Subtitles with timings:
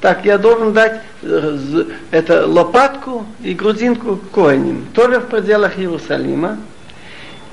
[0.00, 6.58] так я должен дать э, это лопатку и грудинку коиним, тоже в пределах Иерусалима,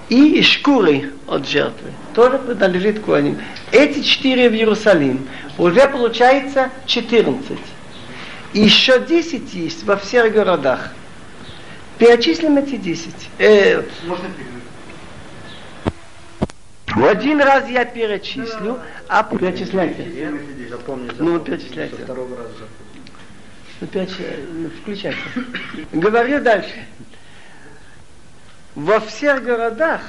[0.10, 3.40] и шкуры от жертвы, тоже принадлежит коиним.
[3.72, 5.28] Эти четыре в Иерусалим,
[5.58, 7.58] уже получается 14.
[8.54, 10.92] И еще 10 есть во всех городах.
[11.98, 13.14] Перечислим эти 10.
[13.40, 14.26] Э, Можно
[16.98, 20.32] в один раз я перечислю, а перечисляйте.
[21.20, 21.96] Ну, перечисляйте.
[22.08, 22.18] Ну,
[23.80, 25.20] ну, включайте.
[25.92, 26.88] Говорю дальше.
[28.74, 30.02] Во всех городах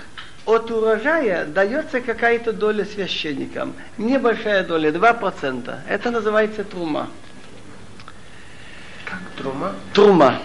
[0.47, 3.75] от урожая дается какая-то доля священникам.
[3.99, 5.81] Небольшая доля, 2%.
[5.87, 7.11] Это называется трума.
[9.05, 9.75] Как трума?
[9.93, 10.41] Трума.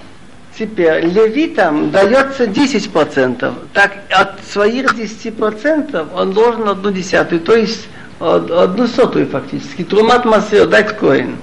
[0.58, 3.54] Теперь левитам дается 10%.
[3.74, 7.88] Так от своих 10% он должен одну десятую, то есть
[8.20, 9.84] одну сотую фактически.
[9.84, 11.38] Трумат масер дать коин.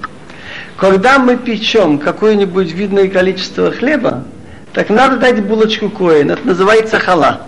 [0.77, 4.25] Когда мы печем какое-нибудь видное количество хлеба,
[4.73, 6.31] так надо дать булочку коин.
[6.31, 7.47] Это называется хала.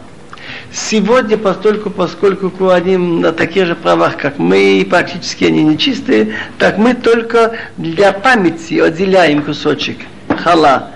[0.72, 6.78] Сегодня, постольку, поскольку куаним на таких же правах, как мы, и практически они нечистые, так
[6.78, 10.90] мы только для памяти отделяем кусочек хала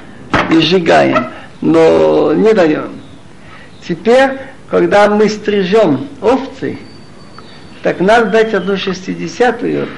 [0.50, 1.26] и сжигаем,
[1.60, 3.00] но не даем.
[3.86, 4.38] Теперь,
[4.70, 6.78] когда мы стрижем овцы,
[7.82, 9.88] так надо дать одну шестидесятую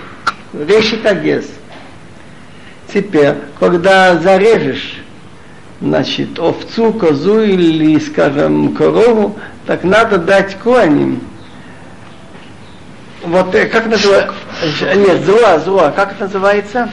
[0.52, 1.46] решит агес.
[2.92, 4.98] Теперь, когда зарежешь,
[5.80, 11.20] значит, овцу, козу или, скажем, корову, так надо дать коаним.
[13.22, 14.34] Вот э, как называется?
[14.94, 16.90] Нет, зуа, зуа, как это называется?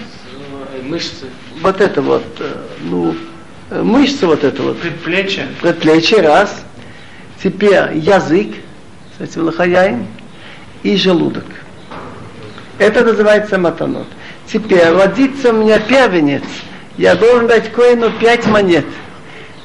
[0.84, 1.28] Мышцы.
[1.62, 3.16] Вот это вот, э, ну,
[3.70, 4.80] Э, мышцы вот это вот.
[4.80, 5.48] Предплечье.
[5.62, 6.64] Предплечье, раз.
[7.44, 8.56] Теперь язык,
[9.20, 10.08] этим лохаяем,
[10.84, 11.46] и желудок.
[12.78, 14.08] Это называется матанот.
[14.52, 16.44] Теперь родится у меня первенец.
[16.98, 18.86] Я должен дать коину пять монет.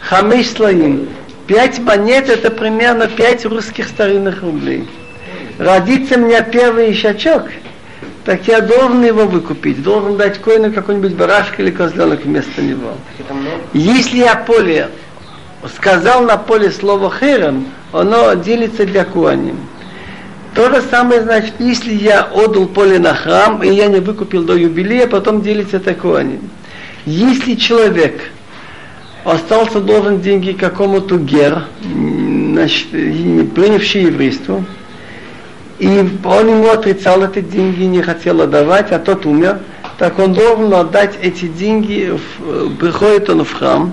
[0.01, 1.09] Хамыш слоим.
[1.47, 4.89] Пять монет это примерно пять русских старинных рублей.
[5.59, 7.49] Родится у меня первый щачок–
[8.25, 12.93] так я должен его выкупить, должен дать коину какой-нибудь барашка или козленок вместо него.
[13.73, 14.89] Если я поле
[15.75, 19.57] сказал на поле слово херем, оно делится для куаним.
[20.55, 24.57] То же самое значит, если я отдал поле на храм, и я не выкупил до
[24.57, 26.51] юбилея, потом делится это куаним.
[27.07, 28.21] Если человек
[29.25, 34.65] остался должен деньги какому-то гер, значит, принявший еврейство,
[35.81, 35.89] и
[36.25, 39.61] он ему отрицал эти деньги, не хотел отдавать, а тот умер,
[39.99, 42.19] так он должен отдать эти деньги,
[42.79, 43.93] приходит он в храм,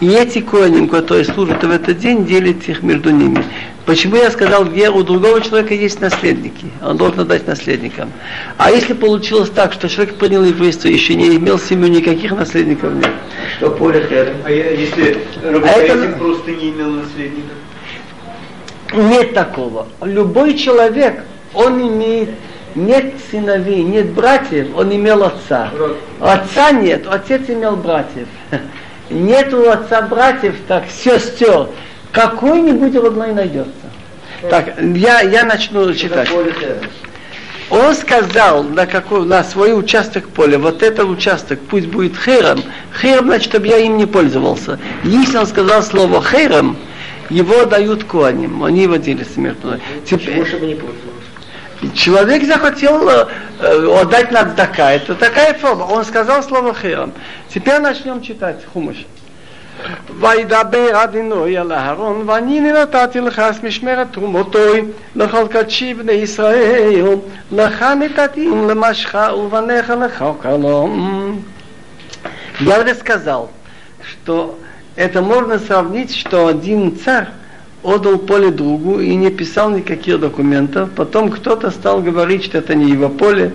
[0.00, 3.44] и эти коиним, которые служат в этот день, делят их между ними.
[3.84, 8.12] Почему я сказал, где у другого человека есть наследники, он должен отдать наследникам.
[8.56, 13.10] А если получилось так, что человек принял еврейство, еще не имел семью, никаких наследников нет.
[13.56, 14.06] Что поле?
[14.44, 16.16] А если работаете, а это...
[16.16, 17.56] просто не имел наследников?
[18.94, 19.88] Нет такого.
[20.02, 22.30] Любой человек, он имеет
[22.74, 25.70] нет сыновей, нет братьев, он имел отца.
[26.20, 28.28] Отца нет, отец имел братьев.
[29.10, 31.68] Нет у отца братьев, так, сестер.
[32.10, 33.70] Какой-нибудь родной найдется.
[34.48, 36.30] Так, я, я начну читать.
[37.68, 42.62] Он сказал на, какой, на свой участок поля, вот этот участок пусть будет хером.
[42.98, 44.78] Хером, значит, чтобы я им не пользовался.
[45.02, 46.78] Если он сказал слово хером,
[47.29, 50.75] его дают коаним, они его делят между Теперь, Почему бы не
[51.93, 53.27] Человек захотел э,
[53.61, 54.91] э, отдать на цдака.
[54.91, 55.83] Это такая форма.
[55.83, 57.13] Он сказал слово хером.
[57.47, 59.05] Теперь начнем читать хумыш.
[60.19, 64.81] וידבר אדינוי אל אהרון, ואני נתתי לך משמרת תרומותוי
[65.15, 67.15] לכל קדשי בני ישראל,
[67.51, 71.41] לך נתתים למשך ובניך לך קלום.
[72.59, 73.49] Я уже сказал,
[74.03, 74.59] что
[74.96, 77.28] это можно сравнить, что один царь
[77.82, 80.90] отдал поле другу и не писал никаких документов.
[80.94, 83.52] Потом кто-то стал говорить, что это не его поле.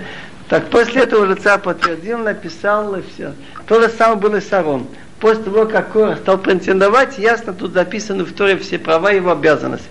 [0.49, 3.33] Так после этого уже царь подтвердил, написал и все.
[3.67, 4.87] То же самое было с Арон.
[5.19, 9.31] После того, как Кора стал претендовать, ясно, тут записаны в Торе все права и его
[9.31, 9.87] обязанности.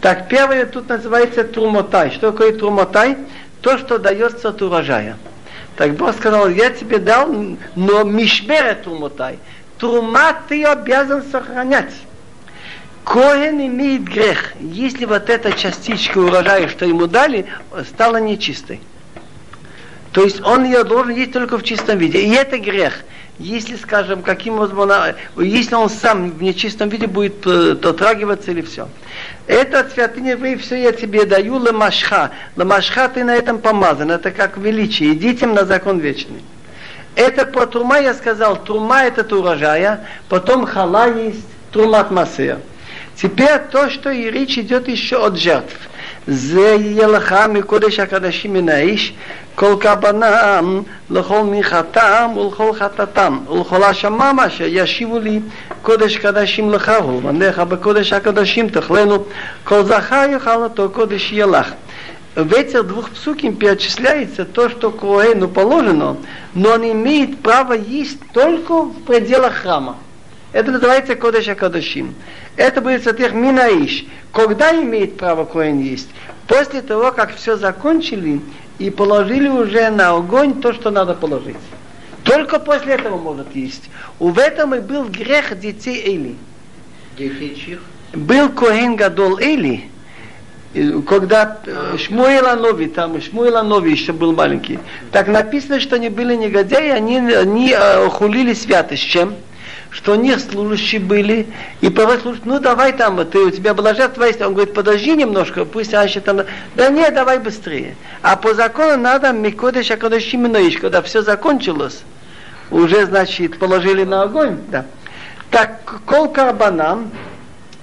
[0.00, 2.10] Так, первое тут называется трумотай.
[2.10, 3.16] Что такое трумотай?
[3.62, 5.16] То, что дается от урожая.
[5.76, 7.32] Так Бог сказал, я тебе дал,
[7.74, 9.38] но мишбере трумотай
[9.78, 11.94] трума ты обязан сохранять.
[13.04, 17.46] Коэн имеет грех, если вот эта частичка урожая, что ему дали,
[17.86, 18.80] стала нечистой.
[20.12, 22.20] То есть он ее должен есть только в чистом виде.
[22.20, 23.02] И это грех.
[23.40, 28.88] Если, скажем, каким образом если он сам в нечистом виде будет дотрагиваться или все.
[29.48, 32.30] Это святыня евреи, все я тебе даю, ламашха.
[32.54, 34.12] Ламашха ты на этом помазан.
[34.12, 35.10] Это как величие.
[35.10, 36.42] И детям на закон вечный.
[37.15, 42.59] Это по трума я сказал, трума это урожая, потом хала есть, трумат масея.
[43.15, 45.75] Теперь то, что и речь идет еще от жертв.
[46.27, 49.13] זה יהיה לך מקודש הקדשים מן האיש,
[49.55, 55.39] כל קבנם לכל מיכתם ולכל חטאתם, ולכל השמם אשר ישיבו לי
[55.81, 59.23] קודש קדשים לך, ולבניך בקודש הקדשים תאכלנו,
[59.63, 61.71] כל זכר יאכל אותו קודש יהיה לך.
[62.34, 66.16] В этих двух псуким перечисляется то, что Коэну положено,
[66.54, 69.98] но он имеет право есть только в пределах храма.
[70.52, 72.14] Это называется Кодыш Акадашим.
[72.56, 74.04] Это будет сатех Минаиш.
[74.32, 76.08] Когда имеет право Коэн есть?
[76.48, 78.40] После того, как все закончили
[78.78, 81.56] и положили уже на огонь то, что надо положить.
[82.24, 83.90] Только после этого может есть.
[84.18, 86.36] В этом и был грех детей Эли.
[87.16, 87.80] Детей чьих?
[88.12, 89.88] Был Коэн Гадол Эли,
[91.06, 94.78] когда э, Шмуэла Нови, там Шмуэла Нови еще был маленький,
[95.12, 99.04] так написано, что они были негодяи, они, они э, хулили святость.
[99.04, 99.34] Чем?
[99.94, 101.46] что у них служащие были,
[101.80, 105.64] и порой служат, ну давай там, ты, у тебя была жертва, он говорит, подожди немножко,
[105.64, 106.40] пусть Аша там,
[106.74, 107.94] да нет, давай быстрее.
[108.20, 112.02] А по закону надо Микодыш Акадыши Миноиш, когда все закончилось,
[112.72, 114.84] уже, значит, положили на огонь, да.
[115.52, 117.12] Так, кол карбанам,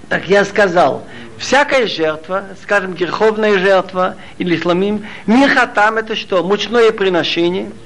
[0.10, 1.06] так я сказал,
[1.42, 6.44] всякая жертва, скажем, греховная жертва или сламим, михатам это что?
[6.44, 7.72] Мучное приношение–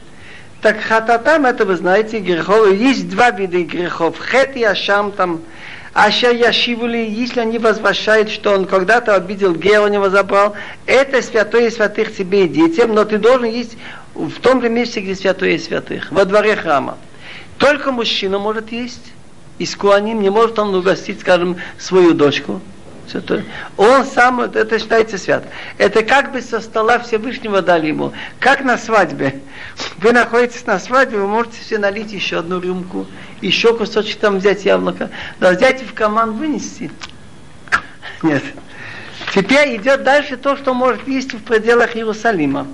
[0.66, 4.16] так хататам, это вы знаете, грехов, есть два вида грехов.
[4.18, 5.42] Хет и ашам там,
[5.94, 10.56] Аша Яшивули, если они возвращают, что он когда-то обидел Гея, у него забрал,
[10.88, 13.78] это святое святых тебе и детям, но ты должен есть
[14.16, 16.98] в том же месте, где святое святых, во дворе храма.
[17.60, 19.14] Только мужчина может есть,
[19.60, 22.60] из Куаним не может он угостить, скажем, свою дочку.
[23.78, 25.46] Он сам, это считается свят.
[25.78, 28.14] Это как бы со стола Всевышнего дали ему.
[28.40, 29.42] Как на свадьбе.
[29.98, 33.08] Вы находитесь на свадьбе, вы можете себе налить еще одну рюмку,
[33.42, 35.10] еще кусочек там взять яблоко.
[35.40, 36.92] Да взять и в команд вынести.
[38.22, 38.44] Нет.
[39.34, 42.68] Теперь идет дальше то, что может есть в пределах Иерусалима.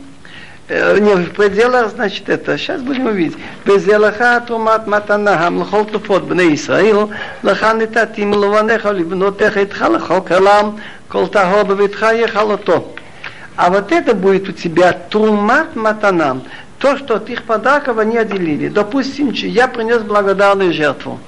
[0.73, 2.57] Э, не в пределах, значит, это.
[2.57, 3.37] Сейчас будем увидеть.
[3.65, 7.11] Безелаха тумат матана хамлхол туфот бне Исраил,
[7.43, 10.79] лаха нетатим лованеха либнотеха итхалахол калам,
[11.09, 12.85] кол таго бавитха ехалото.
[13.57, 16.43] А вот это будет у тебя тумат матанам,
[16.79, 18.69] то, что от их подарков они отделили.
[18.69, 21.19] Допустим, я принес благодарную жертву.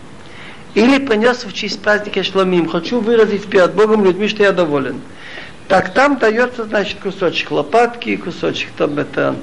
[0.74, 2.70] Или принес в честь праздника Шломим.
[2.70, 5.02] Хочу выразить перед Богом людьми, что я доволен.
[5.69, 9.37] Так там дается, значит, кусочек лопатки, кусочек там это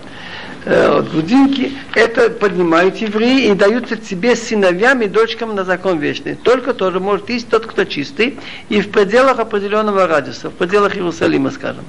[0.65, 1.71] э, грудинки.
[1.93, 6.33] Это поднимают евреи и даются тебе сыновьям и дочкам на закон вечный.
[6.35, 8.39] Только тоже может есть тот, кто чистый,
[8.69, 11.85] и в пределах определенного радиуса, в пределах Иерусалима, скажем.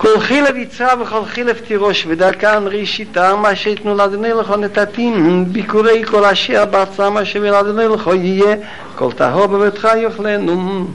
[0.00, 6.24] כל חילב יצרה וכל חילב תירוש ודרכם ראשיתם אשר יתנו לאדוני לכו נתתים ביקורי כל
[6.24, 8.56] אשר בארצם אשר ילאדוני לכו יהיה
[8.94, 10.86] כל טהור בביתך יאכלנו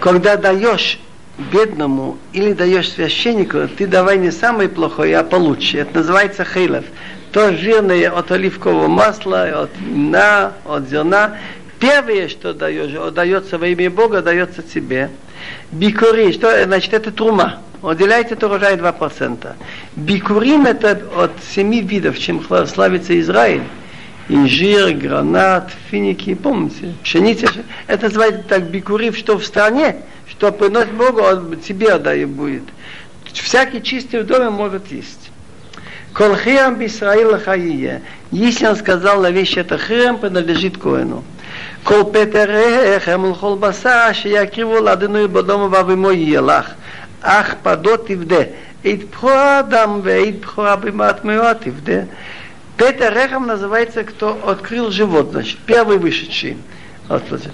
[0.00, 0.98] когда даешь
[1.52, 5.78] бедному или даешь священнику, ты давай не самое плохое, а получше.
[5.78, 6.84] Это называется хейлов.
[7.32, 11.36] То жирное от оливкового масла, от вина, от зерна.
[11.78, 15.10] Первое, что даешь, дается во имя Бога, дается тебе.
[15.70, 17.60] Бикури, что значит это трума.
[17.80, 19.52] Уделяйте это урожай 2%.
[19.96, 23.62] Бикурим это от семи видов, чем славится Израиль
[24.30, 27.48] инжир, гранат, финики, помните, пшеница.
[27.86, 29.96] Это называется так бикурив, что в стране,
[30.28, 32.62] что приносит Богу, он тебе отдает будет.
[33.32, 35.30] Всякий чистый в доме может есть.
[36.12, 38.02] Колхиам бисраил хаие.
[38.30, 41.24] Если он сказал на вещь это храм, принадлежит Коину.
[41.84, 46.72] Кол петерехем лхол баса, шиякриву ладыну бадому вавимо елах.
[47.22, 48.54] Ах падот ивде.
[48.82, 52.08] Ид пхуа дам ве ид пхуа бимат меот ивде.
[52.80, 56.56] Петер Рехам называется, кто открыл живот, значит, первый вышедший.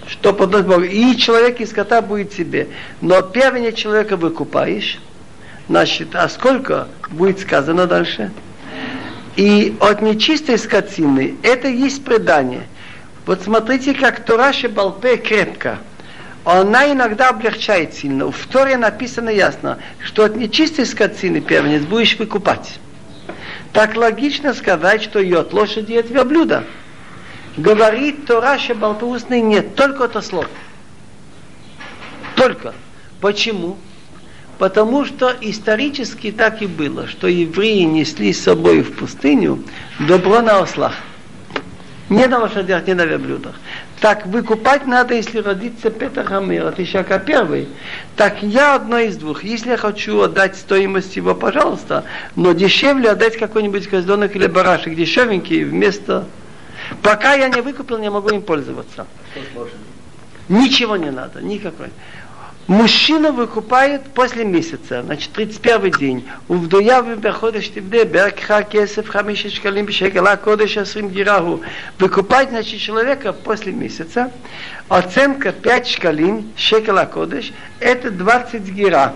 [0.06, 0.82] Что подносит Богу.
[0.82, 2.68] И человек из скота будет себе.
[3.00, 5.00] Но первенец человека выкупаешь.
[5.68, 8.30] Значит, а сколько будет сказано дальше?
[9.34, 12.62] И от нечистой скотины это есть предание.
[13.24, 15.78] Вот смотрите, как Тураши Балпе крепко.
[16.44, 18.30] Она иногда облегчает сильно.
[18.30, 22.78] В Торе написано ясно, что от нечистой скотины первенец будешь выкупать
[23.76, 26.64] так логично сказать, что и от лошади, и от верблюда.
[27.58, 30.48] Говорит Тора Шебалтоусный нет, только это слово.
[32.36, 32.72] Только.
[33.20, 33.76] Почему?
[34.56, 39.62] Потому что исторически так и было, что евреи несли с собой в пустыню
[39.98, 40.94] добро на ослах.
[42.08, 43.56] Не на лошадях, не на верблюдах.
[44.00, 47.66] Так выкупать надо, если родится Петр Хамир, это Ишака первый.
[48.14, 49.42] Так я одно из двух.
[49.42, 55.64] Если я хочу отдать стоимость его, пожалуйста, но дешевле отдать какой-нибудь козленок или барашек, дешевенький,
[55.64, 56.26] вместо...
[57.02, 59.06] Пока я не выкупил, не могу им пользоваться.
[60.48, 61.88] Ничего не надо, никакой.
[62.67, 66.25] Мужчина выкупает после месяца, значит, 31 день.
[66.49, 71.41] ובדויה בחודש תבנה בערכך כסף חמישה שקלים בשקל הקודש עשרים דירה
[71.99, 74.31] Выкупать, значит, человека после месяца.
[74.87, 79.15] Оценка 5 шкалин, шекел кодыш, это 20 гира.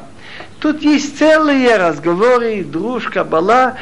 [0.59, 3.77] Тут есть целые разговоры, дружка, бала.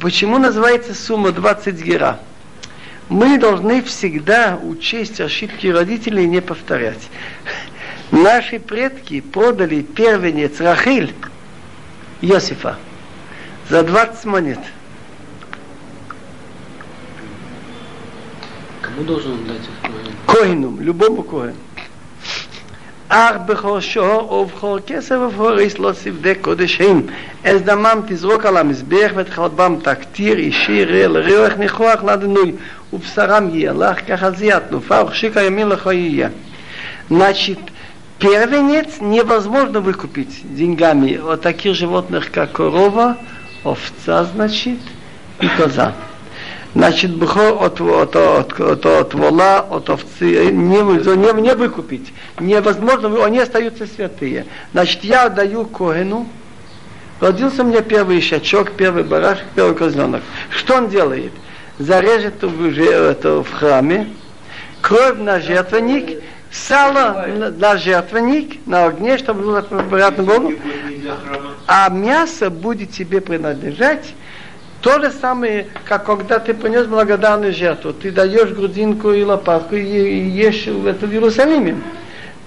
[0.00, 2.20] Почему называется сумма 20 гира?
[3.08, 7.08] Мы должны всегда учесть ошибки родителей и не повторять.
[8.10, 11.14] Наши предки продали первенец Рахиль
[12.20, 12.76] Иосифа
[13.68, 14.60] за 20 монет.
[18.80, 19.90] Кому должен он дать их
[20.26, 21.54] Коину, любому коину.
[23.08, 27.06] אך בכל שור ובכל כסף ופוריס לא צבדי קודשים.
[27.44, 32.52] אז דמם תזרוק על המזבח ותחלת בם תקטיר אישי רע לריח ניחוח לדנוי
[32.92, 36.28] ובשרם יהיה לך ככה זייה תנופה וכשיק הימין לך יהיה.
[37.10, 37.69] Значит,
[38.21, 43.17] Первенец невозможно выкупить деньгами от таких животных, как корова,
[43.63, 44.77] овца, значит,
[45.39, 45.95] и коза.
[46.75, 52.13] Значит, бхо от, от, от, от, от вола, от овцы не, не, не выкупить.
[52.39, 54.45] Невозможно, они остаются святые.
[54.71, 56.27] Значит, я отдаю Когену,
[57.19, 60.21] родился мне первый щачок, первый барашек, первый козленок.
[60.51, 61.31] Что он делает?
[61.79, 64.09] Зарежет это в храме,
[64.79, 66.21] кровь на жертвенник,
[66.51, 67.25] сало
[67.57, 70.53] на жертвенник, на огне, чтобы было приятно Богу,
[71.67, 74.13] а мясо будет тебе принадлежать
[74.81, 77.93] то же самое, как когда ты принес благодарную жертву.
[77.93, 81.77] Ты даешь грудинку и лопатку и ешь это в Иерусалиме.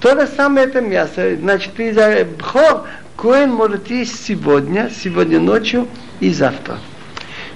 [0.00, 1.37] То же самое это мясо.
[1.37, 5.87] Значит, ты за бхор, коин может есть сегодня, сегодня ночью
[6.20, 6.78] и завтра.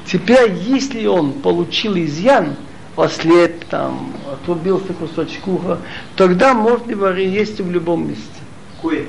[0.06, 2.56] Теперь, если он получил изъян,
[2.98, 5.78] ослеп, там, отрубился кусочек уха,
[6.16, 8.24] тогда можно его есть в любом месте.
[8.82, 9.06] Кое.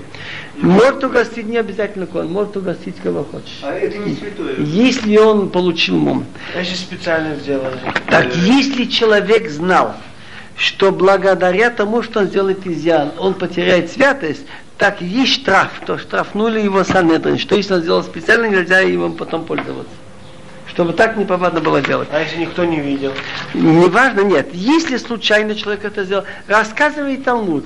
[0.58, 3.60] Может угостить не обязательно кон, может угостить кого хочешь.
[3.62, 4.56] А это не святое.
[4.58, 6.26] Если он получил мум.
[6.54, 7.78] Значит, специально сделали.
[8.08, 9.96] Так если человек знал,
[10.56, 14.46] что благодаря тому, что он сделает изъян, он потеряет святость,
[14.78, 19.46] так есть штраф, то штрафнули его Санедрин, что если он сделал специально, нельзя им потом
[19.46, 19.94] пользоваться
[20.80, 22.08] чтобы так не повадно было делать.
[22.10, 23.12] А если никто не видел?
[23.54, 24.48] Неважно, нет.
[24.54, 27.66] Если случайно человек это сделал, рассказывает Талмуд.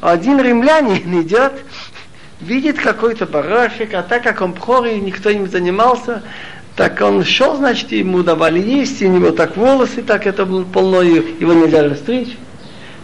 [0.00, 1.52] Один римлянин идет,
[2.40, 6.22] видит какой-то барашек, а так как он пхор и никто им занимался,
[6.76, 10.62] так он шел, значит, ему давали есть, и у него так волосы, так это было
[10.62, 12.36] полно, его нельзя расстричь.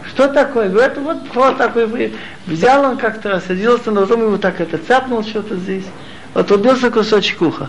[0.07, 0.69] Что такое?
[0.69, 2.13] Говорит, вот пхор такой,
[2.47, 5.87] взял он как-то, рассадился, ножом ему так это цапнул что-то здесь,
[6.35, 7.69] отрубился кусочек уха.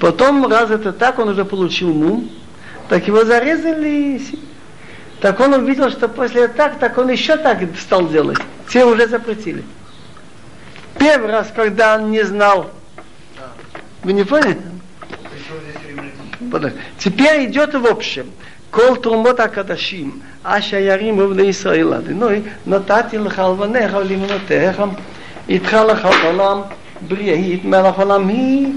[0.00, 2.30] Потом, раз это так, он уже получил мум,
[2.88, 4.20] так его зарезали.
[5.20, 8.38] Так он увидел, что после так, так он еще так стал делать.
[8.66, 9.64] Все уже запретили.
[10.98, 12.70] Первый раз, когда он не знал.
[14.02, 14.58] Вы не поняли?
[16.98, 18.30] Теперь идет в общем.
[18.70, 24.82] כל תרומות הקדשים אשר ירימו בני ישראל אדינוי נתתי לך על בניך ולמנותיך
[25.48, 26.60] איתך לך עולם
[27.08, 28.68] בריאית מלך עולם היא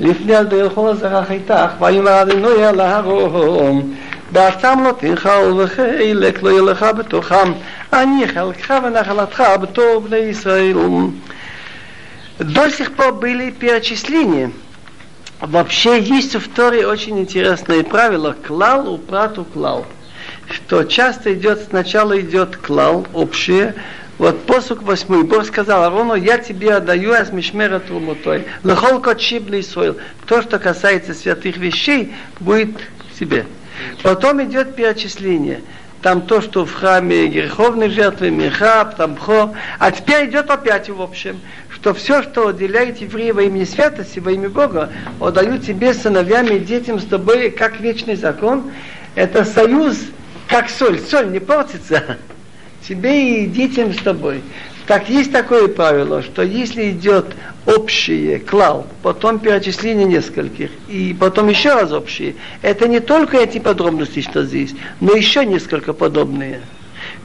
[0.00, 3.94] לפני על דרך כל הזרח איתך, ויאמר אדינוי אל אהרון,
[4.32, 7.52] בארצם לא תנחל וחלק לא יהיה לך בתוכם,
[7.92, 10.76] אני חלקך ונחלתך בתור בני ישראל.
[12.38, 14.50] До сих пор были перечисления.
[15.40, 19.86] Вообще есть в Торе очень интересное правило клал, упрату клал.
[20.50, 23.74] Что часто идет, сначала идет клал, общее,
[24.17, 25.23] вот посук восьмой.
[25.23, 28.45] Бог сказал Арону, я тебе отдаю аз мишмера трумутой.
[28.63, 29.97] Лехол кочибный сойл.
[30.27, 32.77] То, что касается святых вещей, будет
[33.17, 33.45] себе.
[34.03, 35.61] Потом идет перечисление.
[36.01, 39.53] Там то, что в храме греховной жертвы, михаб, там бхо.
[39.77, 41.39] А теперь идет опять в общем,
[41.69, 44.89] что все, что отделяет евреи во имя святости, во имя Бога,
[45.19, 48.71] отдают тебе сыновьями и детям с тобой, как вечный закон.
[49.13, 49.97] Это союз,
[50.47, 50.99] как соль.
[50.99, 52.17] Соль не портится
[52.87, 54.41] тебе и детям с тобой.
[54.87, 57.27] Так есть такое правило, что если идет
[57.65, 64.21] общее, клал, потом перечисление нескольких, и потом еще раз общее, это не только эти подробности,
[64.21, 66.61] что здесь, но еще несколько подобные.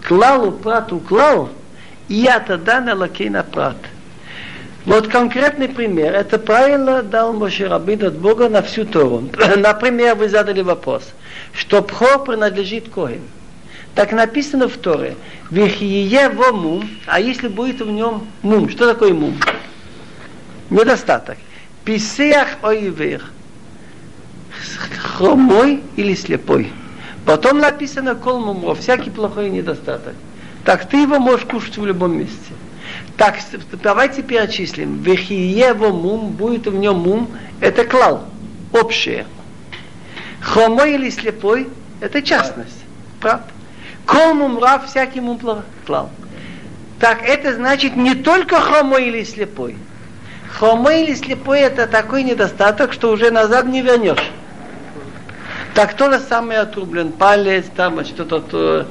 [0.07, 1.49] Клалу, прату, клал,
[2.09, 3.77] и я тогда на лакейна прат.
[4.85, 6.15] Вот конкретный пример.
[6.15, 9.25] Это правило дал Моше Рабин от Бога на всю Тору.
[9.57, 11.03] Например, вы задали вопрос,
[11.53, 13.23] что пхор принадлежит Коин.
[13.97, 15.17] Так написано в Торе.
[15.51, 19.35] Вихие во мум, а если будет в нем мум, что такое мум?
[20.69, 21.39] Недостаток.
[21.83, 23.25] Писеах оивер.
[24.99, 26.71] Хромой или слепой.
[27.25, 30.15] Потом написано кол мумро, всякий плохой недостаток.
[30.67, 32.53] Так ты его можешь кушать в любом месте.
[33.17, 33.37] Так,
[33.83, 35.01] давайте перечислим.
[35.01, 37.31] Вехиево мум, будет в нем мум,
[37.63, 38.27] это клал,
[38.75, 39.27] общее.
[40.43, 41.69] Хромой или слепой,
[42.03, 42.85] это частность.
[43.21, 43.47] Правда?
[44.07, 45.39] Кол мумра, всякий мум
[45.85, 46.11] клал.
[47.01, 49.77] Так это значит не только хромой или слепой.
[50.49, 54.31] Хромой или слепой это такой недостаток, что уже назад не вернешь.
[55.75, 58.87] Так то же самое отрублен палец, там что-то то,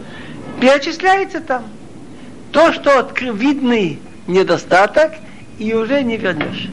[0.61, 1.63] перечисляется там.
[2.51, 5.13] То, что откры, видный недостаток,
[5.57, 6.69] и уже не вернешь.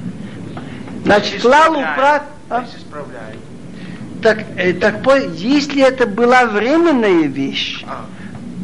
[1.05, 2.25] Значит, лалу прат...
[2.51, 2.67] А?
[4.23, 4.97] Так, э, так
[5.33, 8.05] если это была временная вещь, а.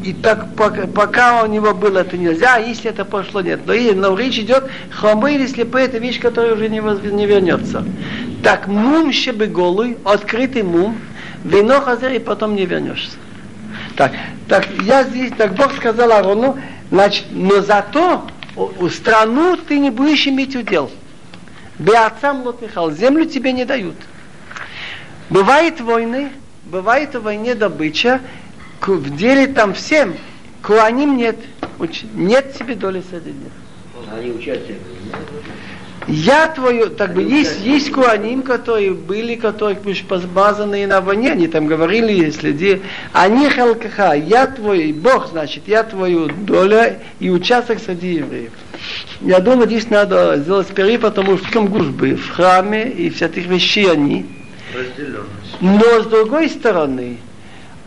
[0.03, 3.61] И так пока, у него было это нельзя, а если это пошло, нет.
[3.65, 6.79] Но, и, но речь идет, хромы или слепые, это вещь, которая уже не,
[7.11, 7.83] не вернется.
[8.43, 10.97] Так мум бы голый, открытый мум,
[11.43, 13.17] вино хазер, и потом не вернешься.
[13.95, 14.13] Так,
[14.47, 16.57] так я здесь, так Бог сказал Арону,
[16.89, 18.25] значит, но зато
[18.55, 20.89] у страну ты не будешь иметь удел.
[21.77, 23.95] Беацам лот Михал, землю тебе не дают.
[25.29, 26.29] Бывает войны,
[26.65, 28.21] бывает в войне добыча,
[28.87, 30.15] в деле там всем,
[30.63, 31.37] куаним нет,
[32.13, 33.51] нет тебе доли среди них.
[34.11, 34.77] Они участие
[36.09, 39.77] я твою, так бы, есть, есть куаним, которые были, которые
[40.33, 42.81] базанные на войне, они там говорили, следи,
[43.13, 48.51] они халкаха, я твой, Бог, значит, я твою доля и участок среди евреев.
[49.21, 53.91] Я думаю, здесь надо сделать перерыв, потому что в гужбы, в храме и всяких вещей
[53.91, 54.25] они.
[55.59, 57.17] Но с другой стороны,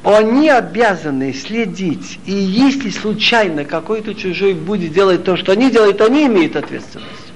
[0.05, 6.27] они обязаны следить, и если случайно какой-то чужой будет делать то, что они делают, они
[6.27, 7.33] имеют ответственность.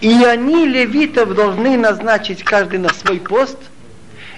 [0.00, 3.58] И они, левитов, должны назначить каждый на свой пост,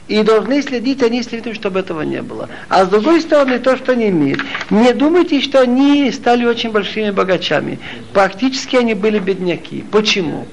[0.08, 2.50] и должны следить они следуют, чтобы этого не было.
[2.68, 4.40] А с другой стороны, то, что они имеют.
[4.68, 7.78] Не думайте, что они стали очень большими богачами.
[8.12, 9.82] Практически они были бедняки.
[9.90, 10.46] Почему?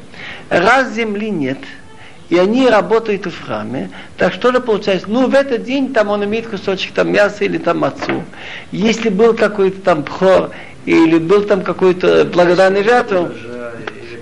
[0.50, 1.58] Раз земли нет,
[2.32, 5.08] и они работают в храме, так что же получается?
[5.10, 8.24] Ну, в этот день там он имеет кусочек там мяса или там отцу.
[8.72, 10.52] Если был какой-то там пхор,
[10.86, 13.14] или был там какой-то благодарный жертв,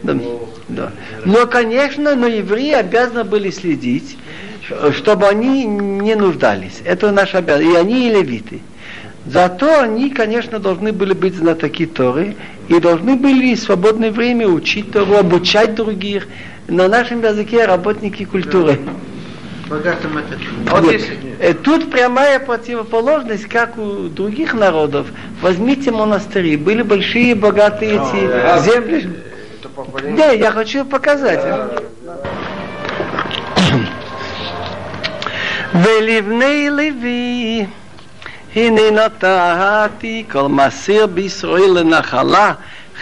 [0.01, 0.19] да,
[0.67, 0.91] да.
[1.23, 4.17] Но, конечно, но евреи обязаны были следить,
[4.93, 6.81] чтобы они не нуждались.
[6.85, 7.75] Это наша обязанность.
[7.75, 8.61] И они, и левиты.
[9.27, 12.35] Зато они, конечно, должны были быть знатоки Торы
[12.69, 16.27] и должны были в свободное время учить Тору, обучать других
[16.68, 18.78] На нашем языке работники культуры.
[19.68, 20.38] Богатым это.
[20.70, 20.94] Вот, вот.
[21.40, 25.06] Э, тут прямая противоположность, как у других народов.
[25.40, 26.56] Возьмите монастыри.
[26.56, 29.08] Были большие богатые эти земли
[30.16, 31.40] да, я хочу показать.
[35.74, 37.66] ולבני לוי
[38.56, 42.52] הנה נתתי כל מסיר בישראל לנחלה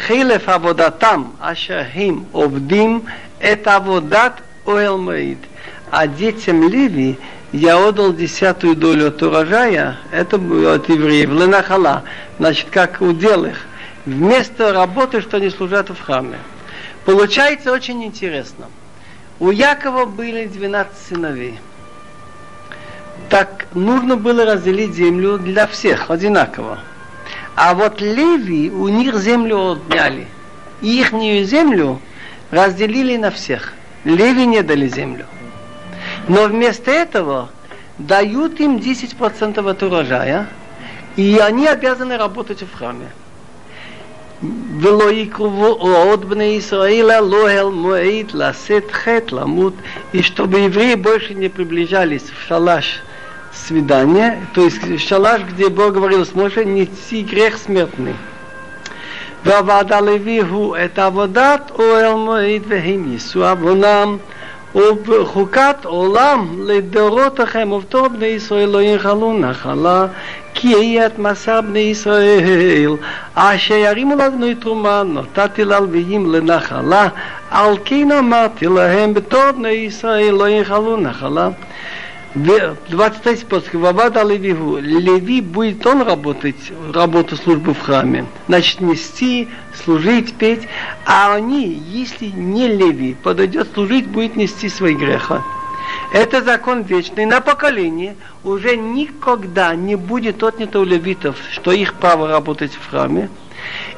[0.06, 3.00] חלף עבודתם אשר הם עובדים
[3.39, 5.37] это Аводат Оэлмаид.
[5.91, 7.17] А детям Леви
[7.51, 12.03] я отдал десятую долю от урожая, это от евреев, Ленахала,
[12.39, 13.65] значит, как удел их,
[14.05, 16.39] вместо работы, что они служат в храме.
[17.05, 18.65] Получается очень интересно.
[19.39, 21.57] У Якова были 12 сыновей.
[23.29, 26.79] Так нужно было разделить землю для всех одинаково.
[27.55, 30.27] А вот Леви, у них землю отняли.
[30.81, 32.01] И ихнюю землю–
[32.50, 33.72] разделили на всех.
[34.04, 35.26] Леви не дали землю.
[36.28, 37.50] Но вместо этого
[37.98, 40.48] дают им 10% от урожая,
[41.16, 43.08] и они обязаны работать в храме.
[44.80, 49.74] ולא יקרבו עוד בני ישראל לאוהל מועד לשאת חטא, למות,
[50.12, 53.02] и чтобы евреи больше не приближались в шалаш
[53.54, 58.14] свидания, то есть шалаш, где Бог говорил с Моше, нести грех смертный.
[59.46, 64.16] ועבד הלוי הוא את עבודת אוהל מועד והם יישאו עוונם
[64.74, 70.06] ובחוקת עולם לדורותיכם ובתור בני ישראל לא ינחלו נחלה
[70.54, 72.96] כי יהיה את מסע בני ישראל
[73.34, 77.08] אשר ירימו לנו תרומה נתתי ללוויים לנחלה
[77.50, 81.48] על כן אמרתי להם בתור בני ישראל לא ינחלו נחלה
[82.37, 83.73] 23 способ.
[83.73, 84.77] Вавада Левигу.
[84.77, 88.25] Леви будет он работать, работу службы в храме.
[88.47, 90.67] Значит, нести, служить, петь.
[91.05, 95.43] А они, если не Леви, подойдет служить, будет нести свои греха.
[96.13, 97.25] Это закон вечный.
[97.25, 103.29] На поколение уже никогда не будет отнято у левитов, что их право работать в храме.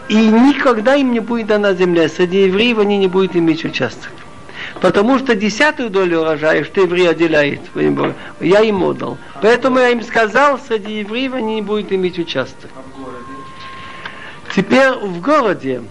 [0.08, 2.10] И никогда им не будет дана земля.
[2.10, 4.12] Среди евреев они не будут иметь участок.
[4.82, 7.62] Потому что десятую долю урожая, что еврей отделяет,
[8.40, 9.18] я им отдал.
[9.42, 12.70] Поэтому я им сказал, среди евреев они не будут иметь участок.
[14.56, 15.84] Теперь в городе,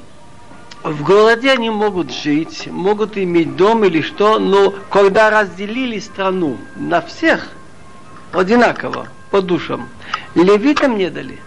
[0.83, 7.03] в городе они могут жить, могут иметь дом или что, но когда разделили страну на
[7.03, 7.51] всех
[8.33, 9.88] одинаково, по душам,
[10.35, 11.38] левитам не дали.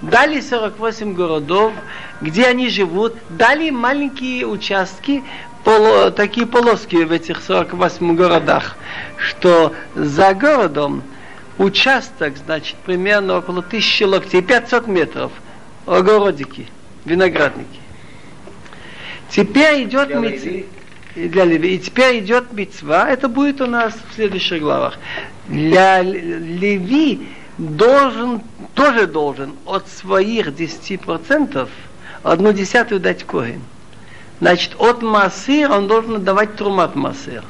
[0.00, 1.72] Дали 48 городов,
[2.20, 5.24] где они живут, дали маленькие участки,
[5.68, 8.76] поло, такие полоски в этих 48 городах,
[9.18, 11.02] что за городом
[11.58, 15.30] участок, значит, примерно около тысячи локтей, 500 метров,
[15.84, 16.68] огородики,
[17.04, 17.80] виноградники.
[19.28, 20.62] Теперь идет митцва.
[21.14, 21.74] Для Леви.
[21.74, 23.10] И теперь идет мецва.
[23.10, 24.98] Это будет у нас в следующих главах.
[25.48, 27.28] Для Леви
[27.58, 28.40] должен,
[28.72, 31.68] тоже должен от своих 10%
[32.22, 33.60] одну десятую дать Коин.
[34.40, 37.42] Значит, от Масыр он должен давать трумат Масыр.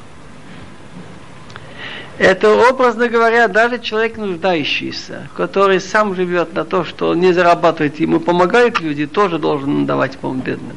[2.17, 8.19] Это, образно говоря, даже человек нуждающийся, который сам живет на то, что не зарабатывает, ему
[8.19, 10.75] помогают люди, тоже должен давать помощь бедным.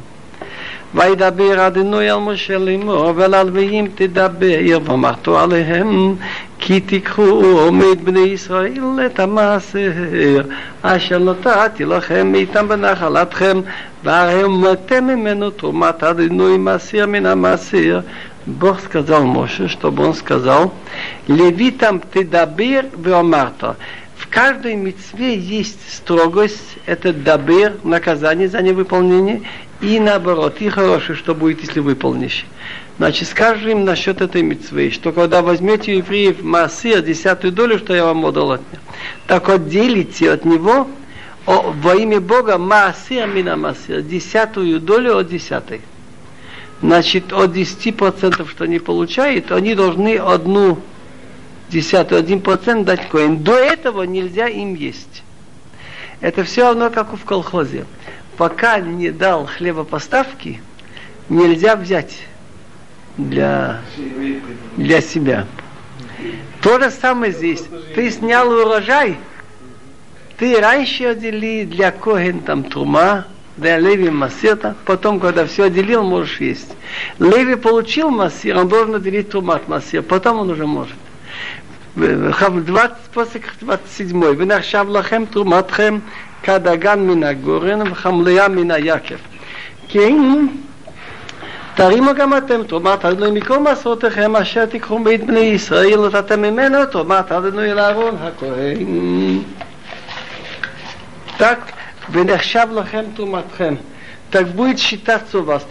[0.94, 6.14] וידבר אדינוי על משה לאמור ועל הלוויים תדבר ואמרתו עליהם
[6.58, 9.92] כי תיקחו עומד בני ישראל את המעשר
[10.82, 13.60] אשר נתתי לכם איתם בנחלתכם
[14.04, 18.00] והרמתם ממנו תרומת אדינוי מעשר מן המעשר
[18.48, 20.72] Бог сказал Моше, чтобы он сказал,
[21.26, 23.76] левитам ты дабир веомарта.
[24.16, 29.42] В каждой мецве есть строгость, это дабир, наказание за невыполнение,
[29.81, 32.45] и наоборот, и хорошее, что будет, если выполнишь.
[32.97, 38.23] Значит, скажем насчет этой мецвы, что когда возьмете евреев массир, десятую долю, что я вам
[38.23, 38.81] отдал от них,
[39.25, 40.87] так отделите от него
[41.45, 45.81] о, во имя Бога массир мина массир, десятую долю от десятой.
[46.81, 50.79] Значит, от 10%, что они получают, они должны одну
[51.69, 53.43] десятую, один процент дать коин.
[53.43, 55.23] До этого нельзя им есть.
[56.21, 57.85] Это все равно, как в колхозе
[58.37, 60.61] пока не дал хлебопоставки,
[61.29, 62.19] нельзя взять
[63.17, 63.81] для,
[64.77, 65.45] для себя.
[66.61, 67.63] То же самое здесь.
[67.95, 69.17] Ты снял урожай,
[70.37, 73.25] ты раньше отдели для Коген там трума,
[73.57, 76.75] для Леви массета, потом, когда все отделил, можешь есть.
[77.19, 80.95] Леви получил массир, он должен отделить трума от массира, потом он уже может.
[81.95, 84.19] Э, э, 20, после 27.
[84.19, 86.01] Вы нахшав лахем труматхем
[86.42, 89.16] כדגן מן הגורן וחמליה מן היקב.
[89.88, 90.46] כן,
[91.74, 97.32] תרימו גם אתם תרומת אדוני מכל מסורותיכם אשר תיקחו בית בני ישראל נתתם ממנו תרומת
[97.32, 99.38] אדוני אל אהרון הכהן.
[101.38, 101.72] Так,
[102.12, 103.74] ונחשב לכם תרומתכם.
[104.30, 105.66] Так будет считаться у вас.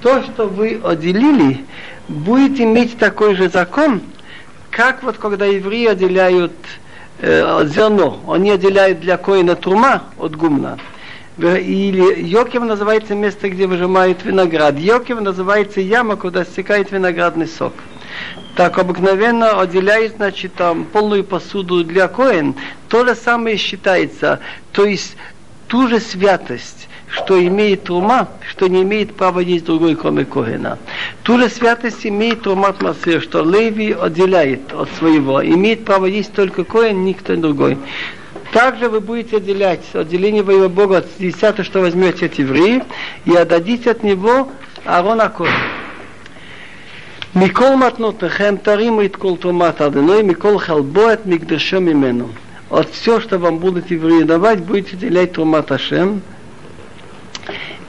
[0.00, 1.64] То, что вы отделили,
[2.08, 4.00] будет иметь такой же закон,
[4.70, 6.66] как вот когда евреи отделяют э,
[7.21, 10.77] зерно, они отделяют для коина трума от гумна.
[11.37, 14.77] Или Йокев называется место, где выжимают виноград.
[14.77, 17.73] Йокев называется яма, куда стекает виноградный сок.
[18.55, 22.55] Так обыкновенно отделяют, значит, там полную посуду для коин.
[22.89, 24.39] То же самое считается.
[24.71, 25.15] То есть
[25.67, 30.78] ту же святость что имеет ума, что не имеет права есть другой, кроме Когена.
[31.22, 35.44] Ту же святость имеет Тумат Масир, что Леви отделяет от своего.
[35.44, 37.78] Имеет право есть только Коэн, никто другой.
[38.52, 42.82] Также вы будете отделять отделение воего Бога от десятого, что возьмете от евреев,
[43.24, 44.48] и отдадите от него
[44.84, 45.52] Аарона Коэн.
[47.36, 52.28] מכל מתנותיכם תרימו את כל תרומת אדוני, מכל חלבו את מקדשו ממנו.
[52.70, 56.20] От все, что вам будут евреи давать, будете делять Трумат Ашем,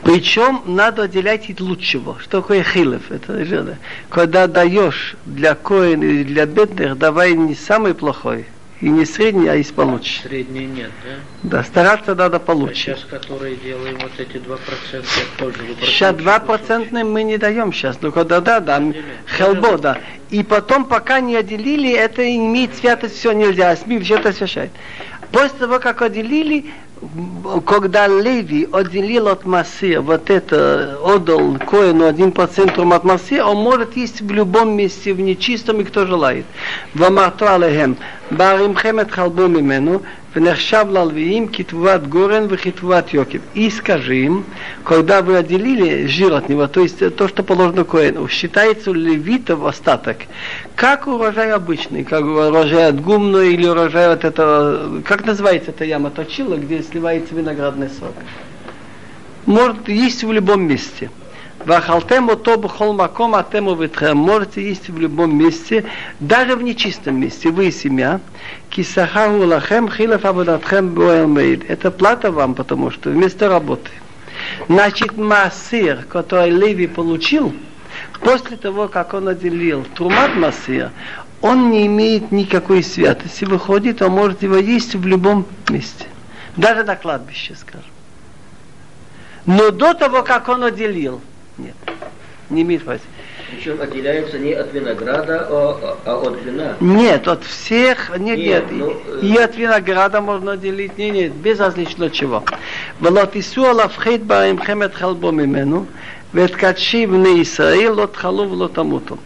[0.04, 2.18] причем надо отделять от лучшего.
[2.20, 3.10] Что такое хилев?
[3.10, 8.46] Это же, когда даешь для коин или для бедных, давай не самый плохой,
[8.80, 10.22] и не средний, а из получше.
[10.22, 11.58] Средний нет, да?
[11.58, 12.90] Да, стараться надо получше.
[12.90, 14.58] А сейчас, которые делаем вот эти 2%,
[15.38, 18.82] тоже вы Сейчас 2% мы не даем сейчас, но когда да, да,
[19.38, 19.98] хелбо, да.
[20.30, 24.72] И потом, пока не отделили, это имеет святость, все нельзя, СМИ все это освящает.
[25.30, 26.66] После того, как отделили,
[27.66, 33.96] когда Леви отделил от Масия вот это, отдал Коину один процент от Масия, он может
[33.96, 36.46] есть в любом месте, в нечистом, и кто желает.
[36.94, 37.96] Вамарту алехем,
[38.30, 40.02] баримхем эт халбу мимену,
[40.34, 43.42] вנחшав лалвиим китват горен вихитват йоким.
[43.54, 44.30] И скажи
[44.84, 50.18] когда вы отделили жир от него, то есть то, что положено коину, считается левитов остаток,
[50.74, 56.10] как урожай обычный, как урожай от гумна или урожай от этого, как называется эта яма
[56.10, 58.14] точила, где сливается виноградный сок.
[59.46, 61.10] Может, есть в любом месте.
[61.64, 64.16] Вахалтем ото бхол маком атему ветхем.
[64.16, 65.84] Можете есть в любом месте,
[66.18, 67.50] даже в нечистом месте.
[67.50, 68.20] Вы семья.
[68.70, 71.70] Кисахару лахем хилев абадатхем боэлмейд.
[71.70, 73.90] Это плата вам, потому что вместо работы.
[74.68, 77.54] Значит, массир, который Леви получил,
[78.20, 80.90] после того, как он отделил трумат массир,
[81.42, 83.44] он не имеет никакой святости.
[83.44, 86.06] Выходит, он может его есть в любом месте.
[86.56, 87.90] Даже на кладбище, скажем.
[89.46, 91.20] Но до того, как он отделил,
[91.57, 91.75] нет,
[92.49, 93.05] не имеет власти.
[93.49, 96.75] Причем отделяется не от винограда, а, а от вина.
[96.81, 101.33] Нет, от всех, нет, нет, Нет, ну, и, и от винограда можно отделить, нет, нет,
[101.33, 102.43] без различного чего.
[103.01, 105.85] ולא תיסעו על הפחית בעמכם את חלבו ממנו,
[106.33, 109.17] ואת קדשי בני ישראל לא תחלו ולא תמותו.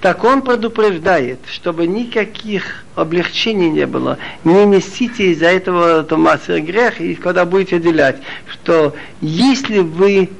[0.00, 4.18] Так он предупреждает, чтобы никаких облегчений не было.
[4.44, 10.30] Не несите из-за этого Томаса грех, и когда будете отделять, что если вы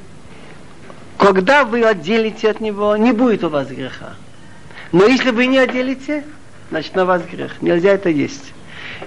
[1.18, 4.14] когда вы отделите от него, не будет у вас греха.
[4.92, 6.24] Но если вы не отделите,
[6.70, 7.60] значит на вас грех.
[7.60, 8.52] Нельзя это есть.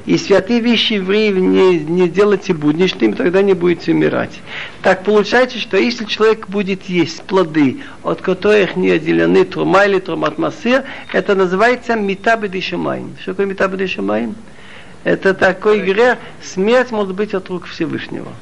[0.05, 4.39] И святые вещи евреев не, не делайте будничными, тогда не будете умирать.
[4.81, 10.37] Так получается, что если человек будет есть плоды, от которых не отделены трума или трумат
[10.37, 13.15] масыр, это называется митабеды шамаин.
[13.21, 14.35] Что такое митабеды шамаин?
[15.03, 18.33] Это такой грех, смерть может быть от рук Всевышнего.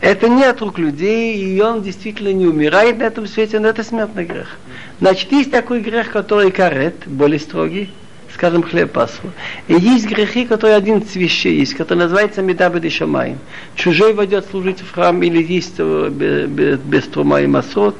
[0.00, 3.82] Это не от рук людей, и он действительно не умирает на этом свете, но это
[3.82, 4.56] смертный грех.
[5.00, 7.90] Значит, есть такой грех, который карет, более строгий,
[8.34, 9.30] скажем, хлеб пасху.
[9.68, 13.36] И есть грехи, которые один вещей есть, который называется Медабеды Шамай.
[13.74, 17.96] Чужой войдет служить в храм или есть без, без трума и масот.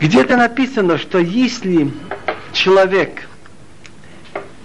[0.00, 1.90] Где-то написано, что если
[2.52, 3.28] человек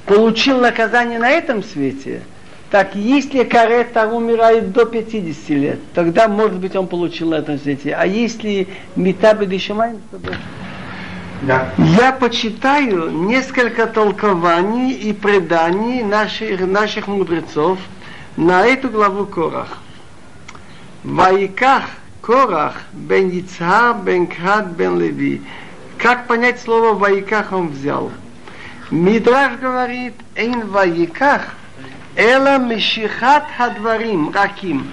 [0.06, 2.22] получил наказание на этом свете,
[2.70, 7.96] так если карета умирает до 50 лет, тогда, может быть, он получил этом свете.
[7.96, 10.20] А если Митабеды Шамай, то.
[11.44, 11.70] Да.
[11.78, 17.78] Я почитаю несколько толкований и преданий наших, наших мудрецов
[18.36, 19.78] на эту главу Корах.
[21.04, 21.84] Ваиках
[22.22, 25.42] Корах бен Ицхар бен Крат бен Леви.
[25.98, 28.12] Как понять слово Ваиках он взял?
[28.90, 31.56] Мидраш говорит, эйн Ваиках,
[32.18, 34.92] Эла Мешихат Хадварим Раким.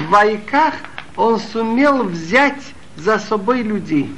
[0.00, 0.74] В Вайках
[1.16, 2.62] он сумел взять
[2.94, 4.14] за собой людей.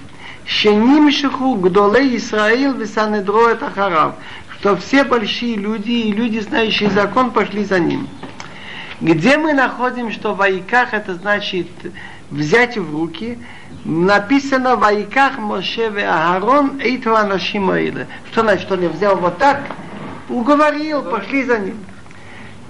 [0.47, 4.17] Шеним Шиху Гдоле Исраил Висанедро Тахарав.
[4.59, 8.09] Что все большие люди и люди, знающие закон, пошли за ним.
[9.01, 11.69] Где мы находим, что Вайках это значит
[12.33, 13.39] взять в руки,
[13.85, 18.09] написано «Ваиках Моше ве Аарон Эйту Анашим Аиле».
[18.33, 19.63] Что значит, он взял вот так,
[20.29, 21.77] уговорил, пошли за ним.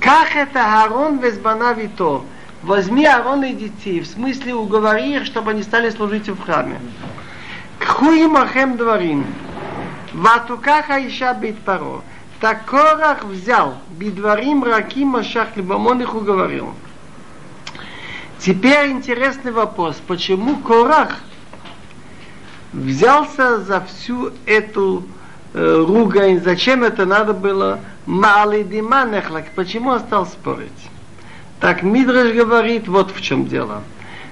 [0.00, 2.22] Как это Аарон Везбанавито?
[2.62, 6.80] Возьми Аарона и детей, в смысле уговори их, чтобы они стали служить в храме.
[7.78, 9.26] Кхуи махем дворим.
[10.12, 12.02] Ватукаха иша бит паро.
[12.40, 12.72] Так
[13.24, 16.74] взял бидварим раки машах либамон их уговорил.
[18.38, 21.20] Теперь интересный вопрос, почему Корах
[22.72, 25.04] взялся за всю эту
[25.52, 30.70] Э, ругань, зачем это надо было, малый диман нехлак, почему он стал спорить?
[31.58, 33.82] Так Мидраш говорит, вот в чем дело.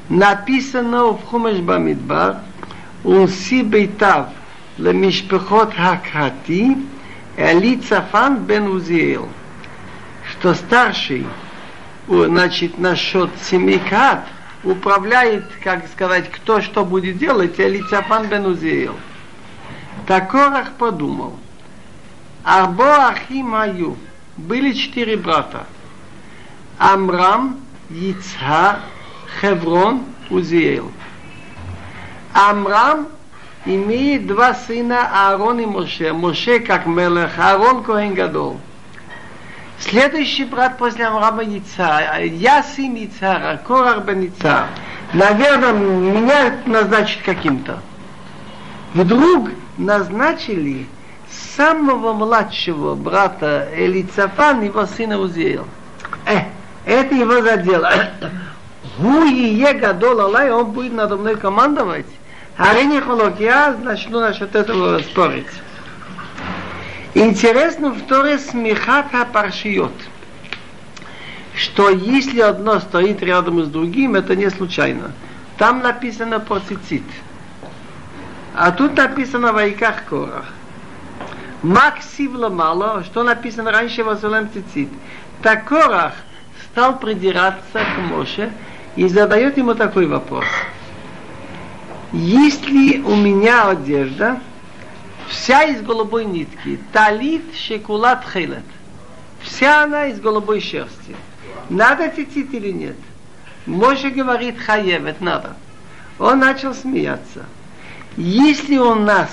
[0.09, 2.37] Написано в Хумаш Бамидбар,
[3.05, 4.29] он си бейтав
[4.79, 6.79] лемишпехот хакрати,
[7.37, 9.29] Эли Цафан бен Узиэл,
[10.31, 11.27] что старший,
[12.07, 14.25] значит, насчет семи крат,
[14.63, 18.95] управляет, как сказать, кто что будет делать, Эли Цафан бен Узиэл.
[20.07, 21.37] Так Корах подумал,
[22.45, 23.97] Арбо Ахим Аю,
[24.37, 25.67] были четыре брата.
[26.79, 28.81] Амрам, Яцха,
[29.41, 30.91] Хеврон, Узиэл.
[32.33, 33.09] Амрам
[33.65, 36.13] имеет два сына Аарон и Моше.
[36.13, 38.61] Моше как Мелех, Аарон Коэн Гадол.
[39.81, 44.69] Следующий брат после Амрама Яцар, я сын Яцара, Корах бен Яцар.
[45.13, 47.81] Наверное, меня назначат каким-то.
[48.95, 50.87] Вдруг назначили
[51.57, 55.67] самого младшего брата Элицафан, его сына Узиэл.
[56.27, 56.41] Э,
[56.85, 57.91] это его задело.
[58.99, 62.07] Гу и Гадол Алай, он будет надо мной командовать.
[62.57, 65.47] А не холок, я начну насчет этого спорить.
[67.15, 69.93] Интересно в Торе смехата паршиот,
[71.55, 75.13] что если одно стоит рядом с другим, это не случайно.
[75.57, 77.05] Там написано про цицит.
[78.61, 80.47] А тут написано в Айках Корах.
[81.63, 84.89] Максив мало, что написано раньше в Асулем Цицит.
[85.45, 86.15] Так Корах
[86.65, 88.51] стал придираться к Моше
[88.97, 90.45] и задает ему такой вопрос.
[92.13, 94.41] Если у меня одежда,
[95.29, 98.65] вся из голубой нитки, талит шекулат хейлет,
[99.41, 101.15] вся она из голубой шерсти,
[101.71, 102.97] надо цицит или нет?
[103.67, 105.55] Моше говорит хаевет, надо.
[106.19, 107.47] Он начал смеяться.
[108.21, 109.31] Если у нас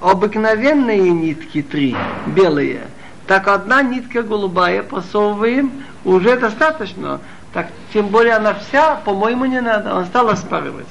[0.00, 1.94] обыкновенные нитки три,
[2.26, 2.80] белые,
[3.28, 5.70] так одна нитка голубая посовываем,
[6.04, 7.20] уже достаточно.
[7.52, 9.94] Так тем более она вся, по-моему, не надо.
[9.94, 10.88] Он стал оспаривать.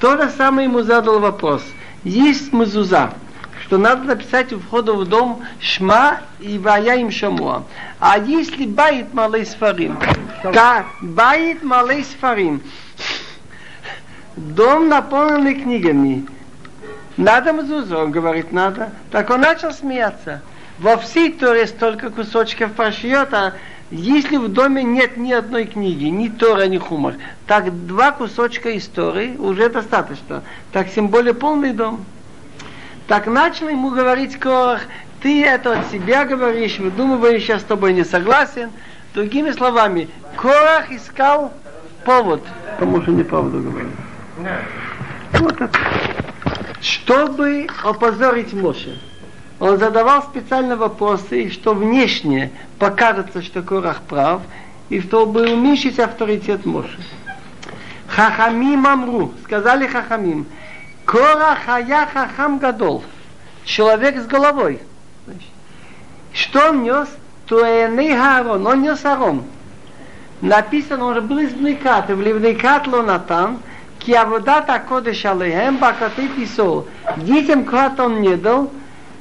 [0.00, 1.64] То же самое ему задал вопрос.
[2.02, 3.14] Есть мазуза,
[3.62, 7.62] что надо написать у входа в дом Шма и Вая им Шамуа.
[8.00, 9.98] А если баит малый сфарим,
[10.42, 12.60] да, баит малый сфарим,
[14.36, 16.26] дом наполненный книгами,
[17.16, 18.90] надо мазузу, он говорит, надо.
[19.10, 20.40] Так он начал смеяться.
[20.78, 23.52] Во всей Торе столько кусочков пошьет, а
[23.90, 27.14] если в доме нет ни одной книги, ни Тора, ни Хумар,
[27.46, 30.42] так два кусочка истории уже достаточно.
[30.72, 32.04] Так тем более полный дом.
[33.06, 34.82] Так начал ему говорить Корах,
[35.22, 38.70] ты это от себя говоришь, выдумываешь, я с тобой не согласен.
[39.14, 41.52] Другими словами, Корах искал
[42.04, 43.88] повод, потому что не правду говорю.
[45.34, 45.78] Вот это
[46.84, 48.98] чтобы опозорить Моше.
[49.58, 54.42] Он задавал специально вопросы, что внешне покажется, что Корах прав,
[54.90, 56.98] и чтобы уменьшить авторитет Моше.
[58.06, 60.46] Хахамим Амру, сказали Хахамим,
[61.06, 63.02] Корах Хая Хахам Гадол,
[63.64, 64.80] человек с головой.
[66.34, 67.08] Что он нес?
[67.46, 69.44] Туэней Харон, он нес Арон.
[70.42, 73.73] Написано, он был из Бникат, в Ливникат Лонатан, כי
[74.04, 76.86] Киавудат Акодыш Алейхем Бакаты Писол.
[77.16, 78.70] Детям клад он не дал,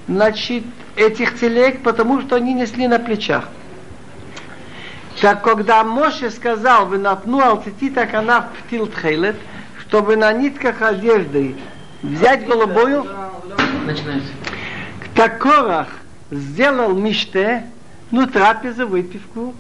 [0.08, 0.63] значит,
[0.96, 3.48] этих телег, потому что они несли на плечах.
[5.22, 9.38] Так когда Моше сказал, вы напну алтити так она вптил тхейлет,
[9.80, 11.56] чтобы на нитках одежды
[12.02, 15.88] взять голубую, К такорах
[16.30, 17.63] сделал миште,
[18.12, 19.54] ну трапезу, выпивку,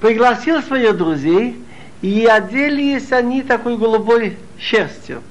[0.00, 1.56] пригласил своих друзей,
[2.02, 5.22] и оделись они такой голубой шерстью.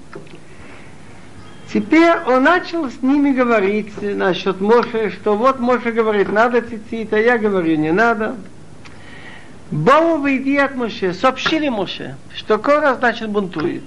[1.73, 7.19] Теперь он начал с ними говорить насчет Моше, что вот Моше говорит, надо цицит, а
[7.19, 8.35] я говорю, не надо.
[9.69, 13.83] Богу выйди от Моше, сообщили Моше, что Кора, значит, бунтует.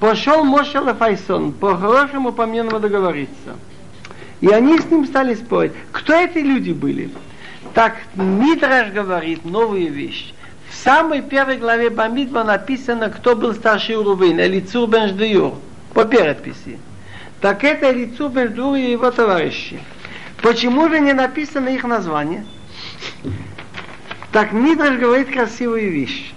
[0.00, 3.56] Пошел Моше Лефайсон, по-хорошему, по-мирному договориться.
[4.42, 5.72] И они с ним стали спорить.
[5.92, 7.10] Кто эти люди были?
[7.72, 10.34] Так Мидраш говорит новую вещь
[10.84, 15.54] самой первой главе Бамидба написано, кто был старший Урувин, Элицур бен Ждеюр,
[15.94, 16.78] по переписи.
[17.40, 19.80] Так это Элицур бен Ждеюр и его товарищи.
[20.42, 22.44] Почему же не написано их название?
[24.30, 26.34] Так Мидраш говорит красивую вещь.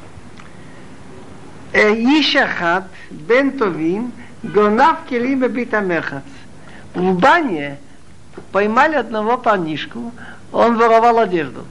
[1.73, 6.23] Ишахат бен Товим гонав келим битамехац.
[6.93, 7.79] В бане
[8.51, 10.13] поймали одного парнишку,
[10.53, 11.65] он воровал одежду.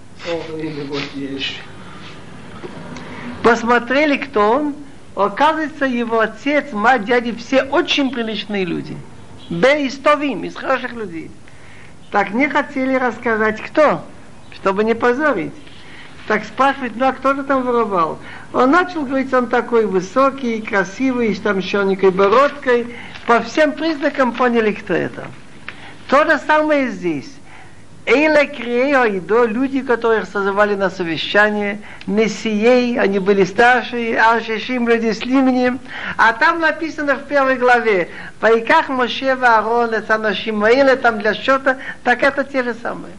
[3.47, 4.75] Посмотрели, кто он.
[5.15, 8.97] Оказывается, его отец, мать, дяди, все очень приличные люди.
[9.49, 11.31] Бе из Товим, из хороших людей.
[12.11, 14.03] Так не хотели рассказать, кто,
[14.53, 15.53] чтобы не позорить.
[16.27, 18.19] Так спрашивает, ну а кто же там воровал?
[18.53, 22.97] Он начал говорить, он такой высокий, красивый, с там щенкой бородкой.
[23.29, 25.29] По всем признакам поняли, кто это.
[26.09, 27.36] То же самое здесь.
[28.07, 35.81] Эйле Криео люди, которых созывали на совещание, Мессией, они были старшие, Ашишим люди с именем,
[36.17, 38.09] а там написано в первой главе,
[38.41, 43.13] Вайках Моше Аарон, это Нашимаиле, там для счета, так это те же самые.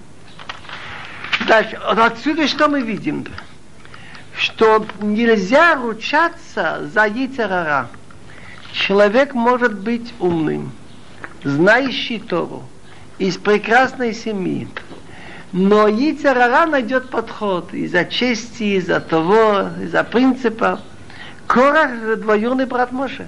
[1.46, 3.26] Дальше, отсюда что мы видим?
[4.38, 7.90] Что нельзя ручаться за Яйцерара.
[8.72, 10.72] Человек может быть умным,
[11.44, 12.64] знающий Тору,
[13.18, 14.68] из прекрасной семьи.
[15.52, 20.82] Но Ицарара найдет подход из-за чести, из-за того, из-за принципа.
[21.48, 23.28] Корах– двоюродный брат Моше.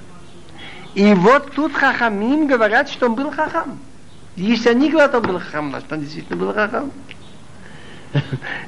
[0.94, 3.80] И вот тут хахамим говорят, что он был хахам.
[4.36, 6.92] Если они говорят, он был хахам, значит, он действительно был хахам.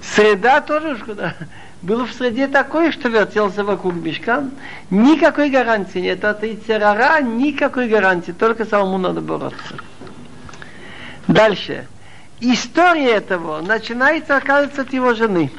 [0.01, 1.35] Среда тоже куда.
[1.81, 4.51] Было в среде такое, что вертелся вокруг мешкан.
[4.91, 6.23] Никакой гарантии нет.
[6.23, 8.31] От Ицерара никакой гарантии.
[8.31, 9.75] Только самому надо бороться.
[11.27, 11.87] Дальше.
[12.39, 15.51] история этого начинается, оказывается, от его жены.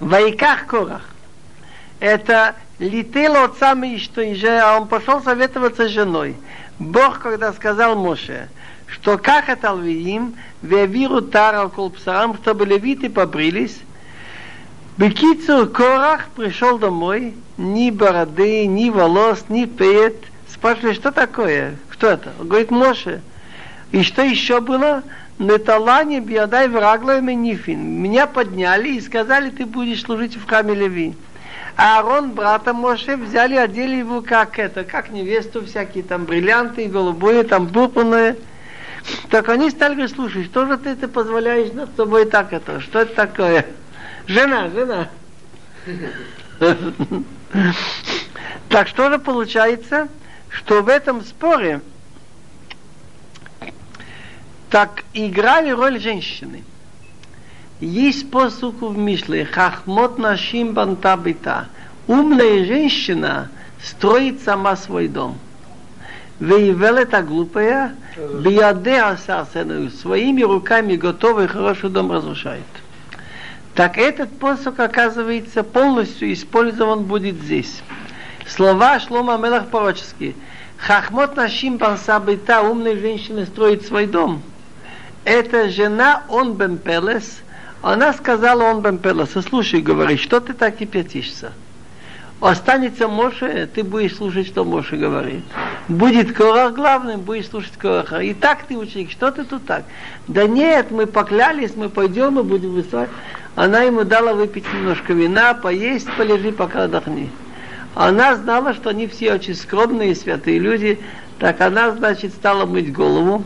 [0.00, 1.02] Вайках Корах.
[2.00, 6.36] Это летело от самой что а он пошел советоваться с женой.
[6.78, 8.48] Бог, когда сказал Моше,
[8.86, 13.78] что как это алвиим, вевиру тарал колпсарам, чтобы левиты побрились,
[14.98, 20.16] Бекицур Корах пришел домой, ни бороды, ни волос, ни пет.
[20.52, 21.76] Спрашивали, что такое?
[21.88, 22.32] Кто это?
[22.38, 23.22] Говорит, Моше.
[23.92, 25.02] И что еще было?
[25.38, 28.02] Неталани биадай врагла нифин.
[28.02, 31.14] Меня подняли и сказали, ты будешь служить в храме Леви.
[31.76, 37.44] А Аарон, брата Моше, взяли, одели его как это, как невесту, всякие там бриллианты, голубые,
[37.44, 38.36] там пурпурные.
[39.30, 43.14] Так они стали слушай, что же ты, ты позволяешь над собой так это, что это
[43.14, 43.66] такое?
[44.26, 45.08] Жена, жена.
[48.68, 50.08] Так что же получается,
[50.48, 51.82] что в этом споре
[54.72, 56.64] так играли роль женщины.
[57.78, 61.66] Есть посук в Мишле, хахмот нашим бантабита.
[62.06, 63.50] Умная женщина
[63.84, 65.36] строит сама свой дом.
[66.40, 72.64] Вейвелета глупая, биаде асарсену, своими руками готовый хороший дом разрушает.
[73.74, 77.82] Так этот посох, оказывается, полностью использован будет здесь.
[78.48, 80.34] Слова Шлома Мелах пророческие.
[80.78, 84.42] Хахмот нашим бансабита, умная женщина строит свой дом.
[85.24, 87.40] Это жена он бен Пелес.
[87.80, 91.52] Она сказала он бен Пелес, слушай, говорит, что ты так кипятишься?
[92.40, 95.44] Останется Моше, ты будешь слушать, что Моше говорит.
[95.86, 98.18] Будет Корах главным, будешь слушать Кораха.
[98.18, 99.84] И так ты ученик, что ты тут так?
[100.26, 103.10] Да нет, мы поклялись, мы пойдем и будем высылать.
[103.54, 107.30] Она ему дала выпить немножко вина, поесть, полежи, пока отдохни.
[107.94, 110.98] Она знала, что они все очень скромные, святые люди,
[111.38, 113.44] так она, значит, стала мыть голову.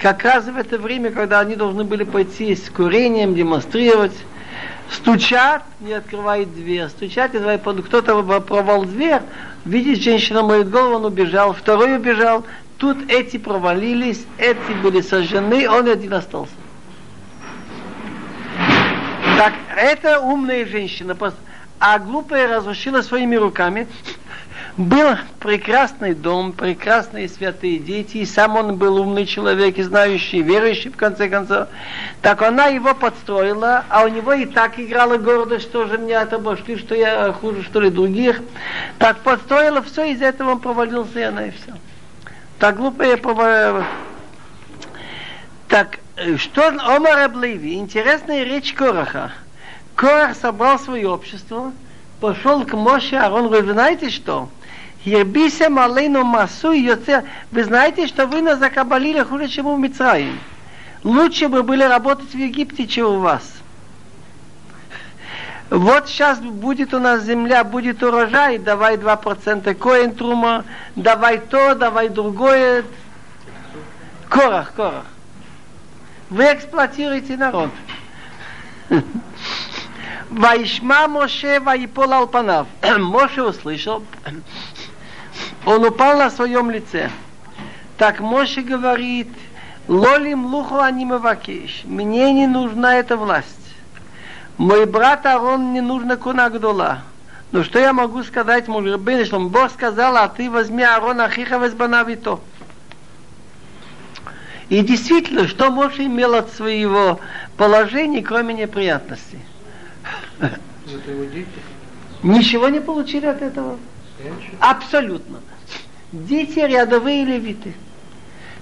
[0.00, 4.12] Как раз в это время, когда они должны были пойти с курением, демонстрировать,
[4.90, 9.22] стучат, не открывает дверь, стучат, не открывает, кто-то провал дверь,
[9.64, 12.44] видит, женщина моет голову, он убежал, второй убежал,
[12.76, 16.52] тут эти провалились, эти были сожжены, он один остался.
[19.38, 21.16] Так, это умная женщина,
[21.78, 23.86] а глупая разрушила своими руками.
[24.76, 30.90] Был прекрасный дом, прекрасные святые дети, и сам он был умный человек, и знающий, верующий,
[30.90, 31.68] в конце концов.
[32.20, 36.36] Так она его подстроила, а у него и так играла гордость, что же меня это
[36.36, 38.42] обошли, что я хуже, что ли, других.
[38.98, 41.72] Так подстроила все, из этого он провалился, и она и все.
[42.58, 43.86] Так глупая провалилась.
[45.68, 49.32] Так, Э, что Омар Аблеви, интересная речь Кораха.
[49.94, 51.72] Корах собрал свое общество,
[52.20, 54.48] пошел к Моше, а он говорит, вы знаете что?
[55.06, 56.92] Ербисе малейну масу и
[57.52, 60.32] Вы знаете, что вы нас закабалили хуже, чем в Мицраи.
[61.04, 63.42] Лучше бы были работать в Египте, чем у вас.
[65.70, 70.64] Вот сейчас будет у нас земля, будет урожай, давай 2% коин трума,
[70.96, 72.84] давай то, давай другое.
[74.28, 75.06] Корах, корах.
[76.30, 77.70] Вы эксплуатируете народ.
[80.30, 82.66] Вайшма Моше Вайпол Алпанав.
[82.98, 84.02] Моше услышал,
[85.64, 87.10] он упал на своем лице.
[87.98, 89.28] Так Моше говорит,
[89.88, 91.82] Лолим луху анимавакиш.
[91.84, 93.48] Мне не нужна эта власть.
[94.58, 97.02] Мой брат Арон не нужна кунагдула.
[97.52, 102.40] Но что я могу сказать, мой Рабин, Бог сказал, а ты возьми Арон Ахиха возбанавито.
[104.68, 107.20] И действительно, что Моше имел от своего
[107.56, 109.38] положения, кроме неприятностей?
[112.24, 113.78] Ничего не получили от этого?
[114.60, 115.40] Абсолютно.
[116.12, 117.74] Дети рядовые левиты.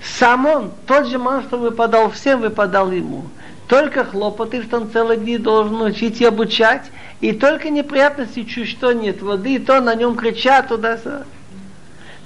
[0.03, 3.25] Сам он, тот же ман, выпадал всем, выпадал ему.
[3.69, 6.91] Только хлопоты, что он целый день должен учить и обучать,
[7.21, 11.25] и только неприятности, чуть что нет воды, и то на нем кричат туда-сюда.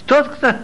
[0.07, 0.55] Тот, кто...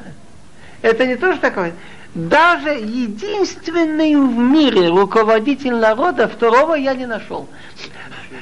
[0.82, 1.74] Это не то, что такое
[2.14, 7.48] даже единственный в мире руководитель народа, второго я не нашел.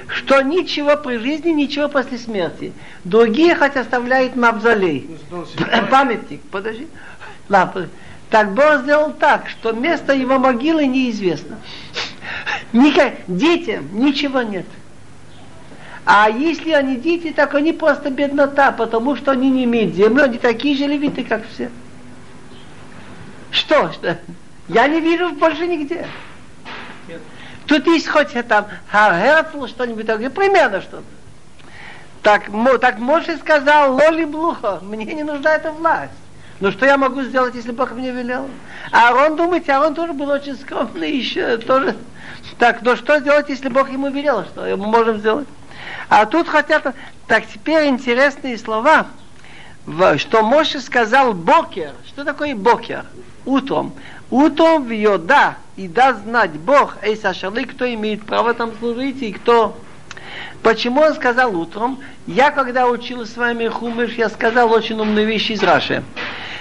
[0.09, 2.73] Что ничего при жизни, ничего после смерти.
[3.05, 5.09] Другие хоть оставляют мавзолей.
[5.91, 6.87] Памятник, подожди.
[7.49, 7.89] Ладно.
[8.31, 11.59] Так Бог сделал так, что место его могилы неизвестно.
[12.73, 14.67] Никак, детям ничего нет.
[16.05, 20.39] А если они дети, так они просто беднота, потому что они не имеют земли, они
[20.39, 21.71] такие же левиты, как все.
[23.51, 23.93] Что?
[23.93, 24.19] что?
[24.69, 26.07] Я не вижу больше нигде.
[27.67, 31.05] Тут есть хоть там Херцл, что-нибудь такое, примерно что-то.
[32.23, 32.45] Так,
[32.81, 36.13] так Моше сказал, Лоли Блуха, мне не нужна эта власть.
[36.61, 38.49] Но что я могу сделать, если Бог мне велел?
[38.93, 41.97] А Аарон, думаете, Аарон тоже был очень скромный, еще тоже.
[42.59, 44.45] Так, но что сделать, если Бог ему велел?
[44.45, 45.49] Что мы можем сделать?
[46.09, 46.95] А тут хотят...
[47.27, 49.07] Так, теперь интересные слова.
[50.19, 51.93] Что Моше сказал Бокер.
[52.07, 53.07] Что такое Бокер?
[53.45, 53.93] Утром.
[54.31, 59.33] Утром в Йода и даст знать Бог, эй, Сашалы, кто имеет право там служить и
[59.33, 59.77] кто
[60.63, 61.99] Почему он сказал утром?
[62.27, 66.05] Я, когда учил с вами хумыш, я сказал очень умную вещь из Раши,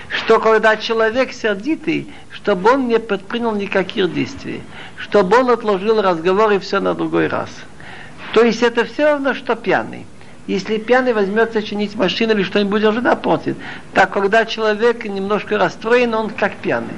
[0.09, 4.63] что когда человек сердитый, чтобы он не предпринял никаких действий,
[4.97, 7.49] чтобы он отложил разговор и все на другой раз.
[8.33, 10.07] То есть это все равно, что пьяный.
[10.47, 13.55] Если пьяный возьмется чинить машину или что-нибудь, уже напротив.
[13.93, 16.95] Так, когда человек немножко расстроен, он как пьяный.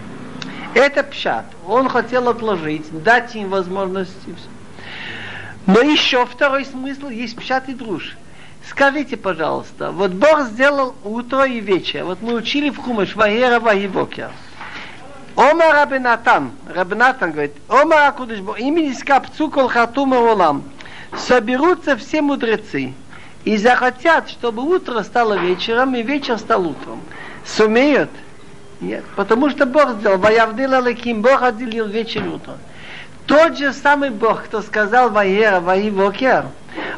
[0.74, 1.46] Это пшат.
[1.68, 4.12] Он хотел отложить, дать им возможность.
[5.66, 8.18] Но еще второй смысл есть пшат и друж.
[8.68, 12.06] Скажите, пожалуйста, вот Бог сделал утро и вечер.
[12.06, 14.32] Вот мы учили в Хумыш Ваера Ваивокер.
[15.36, 20.64] Ома Рабинатан, Рабинатан говорит, Ома Акудышбо, имени скапцу кол хатума олам.
[21.18, 22.94] Соберутся все мудрецы
[23.44, 27.02] и захотят, чтобы утро стало вечером и вечер стал утром.
[27.46, 28.10] Сумеют?
[28.84, 32.58] Нет, потому что Бог сделал, Ваявдила Леким, Бог отделил вечер и утро.
[33.26, 36.48] Тот же самый Бог, кто сказал Ваера, Ваивокер,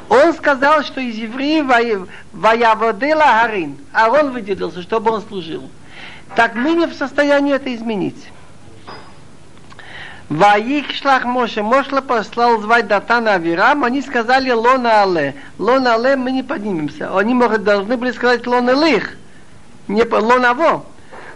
[0.10, 5.70] он сказал, что из евреев Ваяводела Харин, а он выделился, чтобы он служил.
[6.36, 8.32] Так мы не в состоянии это изменить.
[10.28, 15.36] Ваик шлах Моше, Мошле послал звать Датана Авирам, они сказали Лона Але.
[15.60, 17.16] Лона Але мы не поднимемся.
[17.16, 19.18] Они, может, должны были сказать Лона Лих.
[19.88, 20.84] Не Лона Во.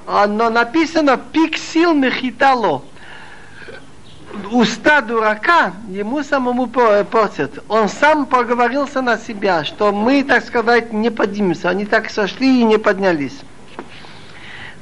[0.07, 2.83] Но написано Пик сил Мехитало
[4.51, 7.63] уста дурака ему самому портят.
[7.67, 11.69] Он сам поговорился на себя, что мы, так сказать, не поднимемся.
[11.69, 13.39] Они так сошли и не поднялись.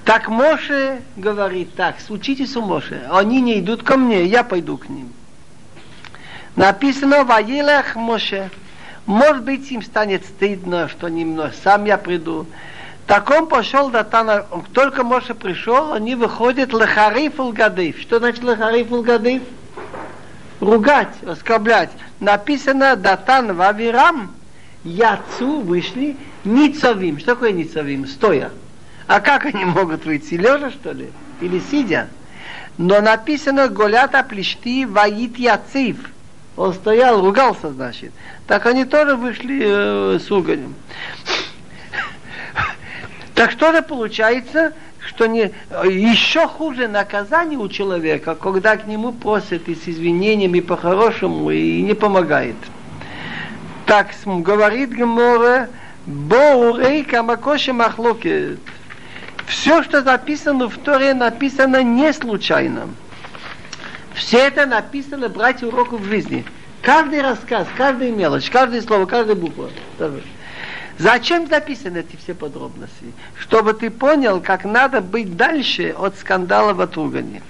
[0.06, 3.08] Так Моше говорит так, случитесь у Моше.
[3.12, 5.12] Они не идут ко мне, я пойду к ним.
[6.56, 8.50] Написано в Аилах Моше.
[9.06, 12.46] Может быть, им станет стыдно, что немного, сам я приду.
[13.08, 18.02] Так он пошел до Тана, только Моше пришел, они выходят лехариф гадив.
[18.02, 19.44] Что значит лехариф гадив?
[20.60, 21.90] Ругать, оскорблять.
[22.20, 24.34] Написано Датан в Авирам,
[24.84, 27.20] Яцу вышли ницовим.
[27.20, 28.08] Что такое ницовим?
[28.08, 28.52] Стоя.
[29.08, 30.36] А как они могут выйти?
[30.36, 31.10] Лежа, что ли?
[31.40, 32.10] Или сидя?
[32.78, 35.98] Но написано Голята плешти ваит яцив.
[36.58, 38.12] Он стоял, ругался, значит.
[38.48, 40.74] Так они тоже вышли э, с руганем.
[43.38, 45.52] Так что же получается, что не,
[45.84, 51.94] еще хуже наказание у человека, когда к нему просят и с извинениями по-хорошему и не
[51.94, 52.56] помогает.
[53.86, 55.70] Так говорит Гемора,
[56.08, 58.58] Боурей Камакоши Махлокет.
[59.46, 62.90] Все, что записано в Торе, написано не случайно.
[64.16, 66.44] Все это написано брать уроков в жизни.
[66.82, 69.70] Каждый рассказ, каждая мелочь, каждое слово, каждая буква.
[71.00, 73.14] Зачем записаны эти все подробности?
[73.40, 77.42] Чтобы ты понял, как надо быть дальше от скандалов от ругани.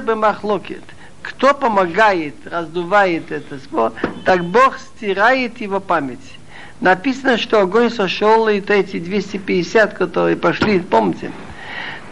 [0.00, 0.82] бы махлокет.
[1.22, 3.92] Кто помогает, раздувает это спор,
[4.24, 6.18] так Бог стирает его память.
[6.80, 11.30] Написано, что огонь сошел, и эти 250, которые пошли, помните?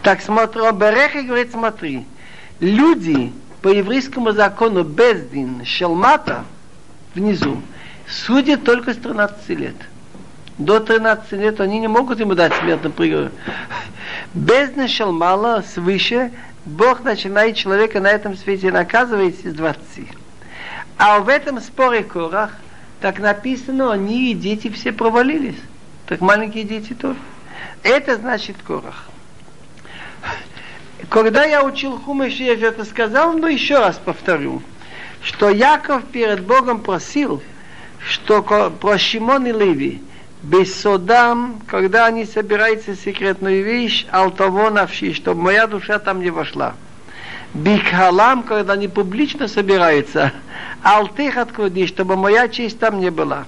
[0.03, 2.05] Так смотрю, Береха говорит, смотри,
[2.59, 3.33] люди
[3.63, 6.45] по еврейскому закону бездин, шелмата,
[7.15, 7.59] внизу,
[8.09, 9.75] судят только с 13 лет.
[10.57, 13.31] До 13 лет они не могут ему дать смертный приговор.
[14.33, 16.31] Без мало свыше,
[16.65, 20.07] Бог начинает человека на этом свете наказывать с 20.
[20.97, 22.51] А в этом споре Корах,
[22.99, 25.55] так написано, они и дети все провалились.
[26.07, 27.17] Так маленькие дети тоже.
[27.83, 29.05] Это значит Корах.
[31.07, 34.61] Когда я учил Хумыш, я же это сказал, но еще раз повторю,
[35.23, 37.41] что Яков перед Богом просил,
[37.99, 40.01] что про Шимон и Леви,
[40.41, 46.75] Бессодам, когда они собираются секретную вещь, алтово навши, чтобы моя душа там не вошла.
[47.53, 50.31] Бикхалам, когда они публично собираются,
[50.83, 53.45] алтых откроди, чтобы моя честь там не была.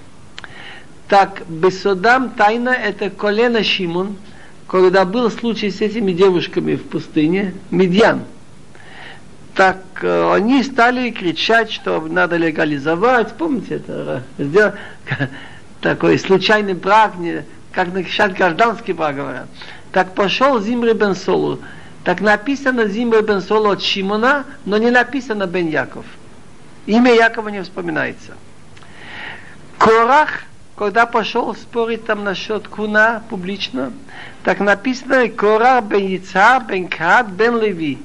[1.08, 4.18] Так, Бессодам тайна это колено Шимон,
[4.68, 8.24] когда был случай с этими девушками в пустыне, Медьян
[9.56, 14.76] так э, они стали кричать, что надо легализовать, помните, это сделать
[15.82, 19.48] такой случайный брак, не, как начать гражданский брак говорят.
[19.92, 21.60] Так пошел Зимри бен Солу.
[22.04, 26.06] Так написано Зимри бен Солу от Шимона, но не написано Бен Яков.
[26.86, 28.34] Имя Якова не вспоминается.
[29.78, 30.44] Корах,
[30.76, 33.92] когда пошел спорить там насчет куна публично,
[34.44, 38.00] так написано Кора бен Яца, бен Кат, бен Леви.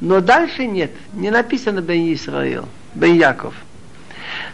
[0.00, 3.54] Но дальше нет, не написано бен Исраил, бен Яков.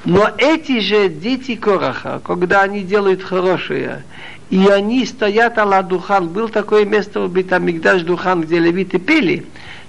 [0.05, 4.03] Но эти же дети Кораха, когда они делают хорошее,
[4.51, 9.47] и они стоят Алла Духан, был такое место в Битамигдаш Духан, где левиты пели,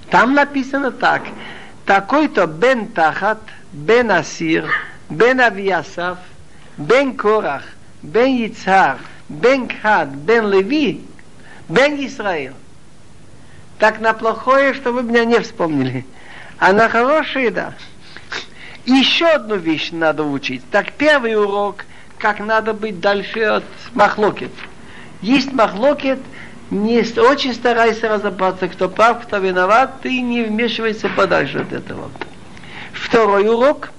[0.09, 1.23] там написано так,
[1.85, 3.39] такой-то Бен Тахат,
[3.71, 4.69] Бен Асир,
[5.09, 6.19] Бен Авиасав,
[6.77, 7.63] Бен Корах,
[8.03, 8.97] Бен Яцар,
[9.29, 11.01] Бен Кхад, Бен Леви,
[11.67, 12.53] Бен Исраил.
[13.79, 16.05] Так на плохое, что вы меня не вспомнили.
[16.57, 17.73] А на хорошее, да.
[18.85, 20.63] Еще одну вещь надо учить.
[20.71, 21.85] Так первый урок,
[22.17, 24.51] как надо быть дальше от махлокет.
[25.21, 26.19] Есть махлокет,
[26.71, 32.09] не очень старайся разобраться, кто прав, кто виноват, ты не вмешивайся подальше от этого.
[32.93, 33.89] Второй урок,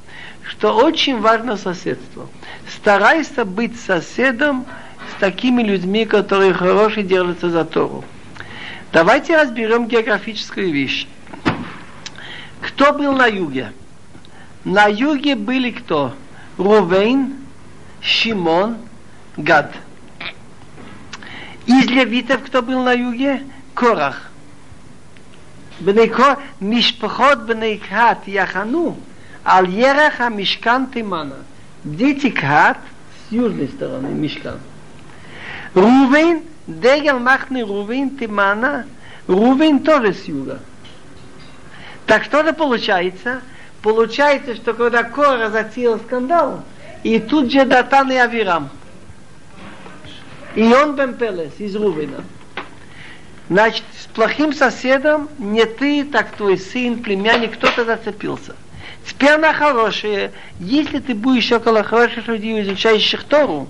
[0.43, 2.29] что очень важно соседство.
[2.77, 4.67] Старайся быть соседом
[5.17, 8.05] с такими людьми, которые хорошие держатся за Тору.
[8.93, 11.07] Давайте разберем географическую вещь.
[12.63, 13.73] Кто был на юге?
[14.65, 16.15] На юге были кто?
[16.57, 17.35] Рувейн,
[18.01, 18.79] Шимон,
[19.37, 19.75] Гад.
[21.67, 23.43] Из левитов кто был на юге?
[23.75, 24.31] Корах.
[25.81, 28.97] Бнейко, Мишпахот Бнейкат Яхану,
[29.45, 31.37] Ал Ераха Мишкан Тимана.
[31.85, 32.79] Дети Кат
[33.29, 34.59] с южной стороны Мишкан.
[35.75, 38.85] Рувейн, Дегел Махны Рувейн Тимана,
[39.27, 40.61] Рувейн тоже с юга.
[42.07, 43.41] Так что же получается?
[43.81, 46.63] Получается, что когда Кора затеял скандал,
[47.03, 48.69] и тут же Датан и Авирам.
[50.55, 52.23] И он Бен Пелес из Рувина.
[53.49, 58.55] Значит, с плохим соседом не ты, так твой сын, племянник, кто-то зацепился.
[59.07, 60.33] Теперь на хорошее.
[60.61, 63.69] Если ты будешь около хороших людей, изучающих Тору,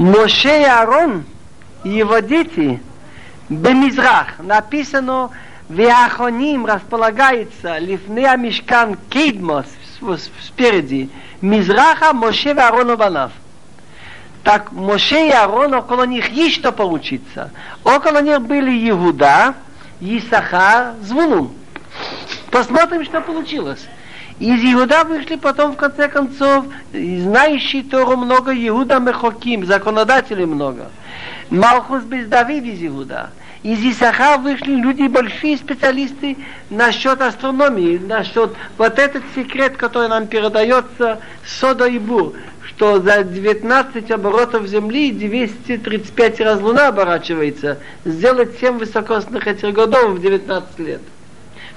[0.00, 1.24] Моше и Аарон
[1.84, 2.80] и его дети
[3.50, 5.28] Бемизрах написано
[5.68, 9.66] Виахоним располагается лифнея мешкан кейдмос
[10.42, 11.10] спереди
[11.42, 13.32] Мизраха Моше и Аарон Банав.
[14.42, 17.50] Так Моше и Аарон около них есть что поучиться.
[17.84, 19.54] Около них были Иуда,
[20.00, 21.52] Исахар, Звулун.
[22.50, 23.86] Посмотрим, что получилось.
[24.40, 26.64] Из Иуда вышли потом, в конце концов,
[26.94, 30.90] знающие Тору много, Иуда Мехоким, законодателей много.
[31.50, 33.32] Малхус без Давид из Иуда.
[33.62, 36.38] Из Исаха вышли люди, большие специалисты
[36.70, 42.32] насчет астрономии, насчет вот этот секрет, который нам передается, Сода и Бур,
[42.66, 47.76] что за 19 оборотов Земли 235 раз Луна оборачивается,
[48.06, 51.02] сделать 7 высокосных этих годов в 19 лет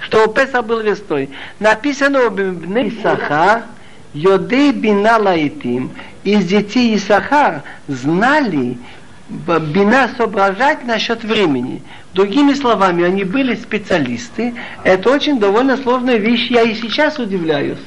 [0.06, 1.30] что Песа был весной.
[1.60, 3.64] Написано об Исаха,
[4.14, 5.92] Йодей Бина Лаитим,
[6.24, 8.78] из детей Исаха знали
[9.30, 11.82] бина соображать насчет времени.
[12.14, 14.54] Другими словами, они были специалисты.
[14.84, 17.80] Это очень довольно сложная вещь, я и сейчас удивляюсь.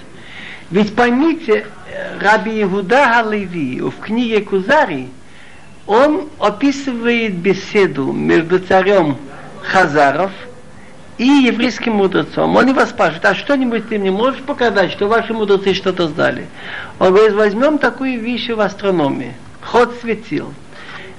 [0.71, 1.67] Ведь поймите,
[2.21, 5.09] Раби Иуда Галеви в книге Кузари,
[5.87, 9.17] он описывает беседу между царем
[9.63, 10.33] Хазаров–
[11.19, 12.57] и еврейским мудрецом.
[12.57, 16.47] Он его спрашивает, а что-нибудь ты мне можешь показать, что ваши мудрецы что-то знали?
[16.99, 19.35] Он говорит, возьмем такую вещь в астрономии.
[19.63, 20.53] Ход светил.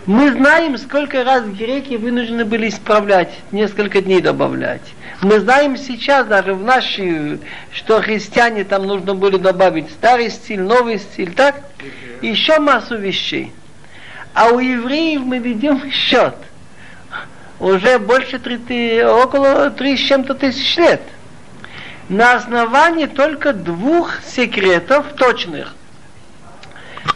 [0.06, 4.94] Мы знаем, сколько раз греки вынуждены были исправлять, несколько дней добавлять.
[5.22, 7.40] Мы знаем сейчас, даже в нашей,
[7.74, 11.56] что христиане там нужно было добавить старый стиль, новый стиль, так?
[12.22, 13.52] Еще массу вещей.
[14.34, 16.36] А у евреев мы ведем счет–
[17.60, 21.02] уже больше 3, около 3 с чем-то тысяч лет.
[22.10, 25.76] На основании только двух секретов точных,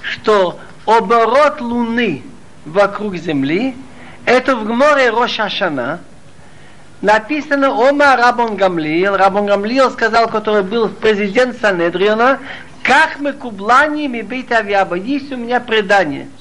[0.01, 2.23] что оборот Луны
[2.65, 3.75] вокруг Земли,
[4.25, 6.01] это в Гморе Рошашана,
[7.01, 9.15] написано Ома Рабон Гамлиил.
[9.15, 12.39] Рабон Гамлиил сказал, который был президент Санедриона,
[12.83, 14.95] как мы кублани ми бейт авиаба.
[14.95, 16.27] Есть у меня предание–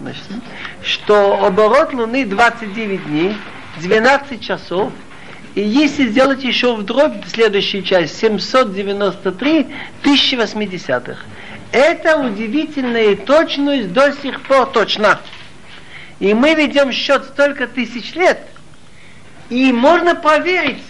[0.00, 0.22] Значит,
[0.82, 3.36] что оборот Луны 29 дней,
[3.80, 4.92] 12 часов,
[5.54, 9.66] и если сделать еще в дробь следующую часть, 793
[10.02, 11.16] 1080
[11.72, 15.20] это удивительная точность до сих пор точна.
[16.18, 18.40] И мы ведем счет столько тысяч лет,
[19.50, 20.82] и можно проверить,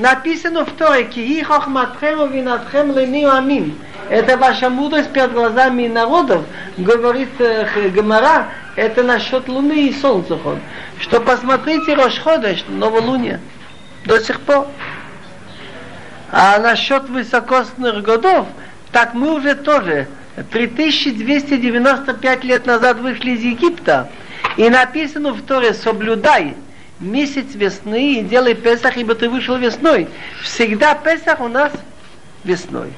[0.00, 3.78] написано в Торе, «Ки хохматхем винатхем лени амин».
[4.08, 6.42] Это ваша мудрость перед глазами народов,
[6.76, 7.66] говорит э,
[8.74, 10.36] это насчет Луны и Солнца.
[10.98, 13.40] Что посмотрите Рошходыш, новолуние,
[14.06, 14.66] до сих пор.
[16.32, 18.46] А насчет высокосных годов,
[18.90, 20.08] так мы уже тоже
[20.50, 24.08] 3295 лет назад вышли из Египта,
[24.56, 26.56] и написано в Торе «Соблюдай
[27.00, 30.08] месяц весны и делай Песах, ибо ты вышел весной».
[30.42, 31.72] Всегда Песах у нас
[32.44, 32.92] весной.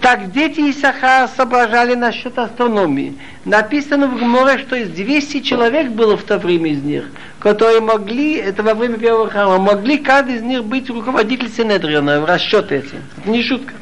[0.00, 3.18] Так дети Исаха соображали насчет астрономии.
[3.44, 7.04] Написано в Гморе, что из 200 человек было в то время из них,
[7.38, 12.24] которые могли, это во время первого храма, могли каждый из них быть руководитель Синедриона в
[12.24, 12.94] расчет эти.
[13.18, 13.74] Это не шутка.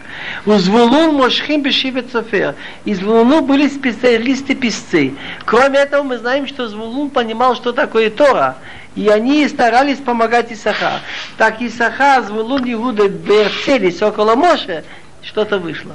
[0.44, 2.56] У Звулун Мошхим Бешивет Софер.
[2.84, 5.14] Из Звулуну были специалисты-писцы.
[5.44, 8.56] Кроме этого, мы знаем, что Звулун понимал, что такое Тора.
[8.98, 11.02] И они старались помогать Исаха.
[11.36, 14.82] Так Исаха, Звулун, Иуда Берцелись около Моше,
[15.22, 15.94] что-то вышло.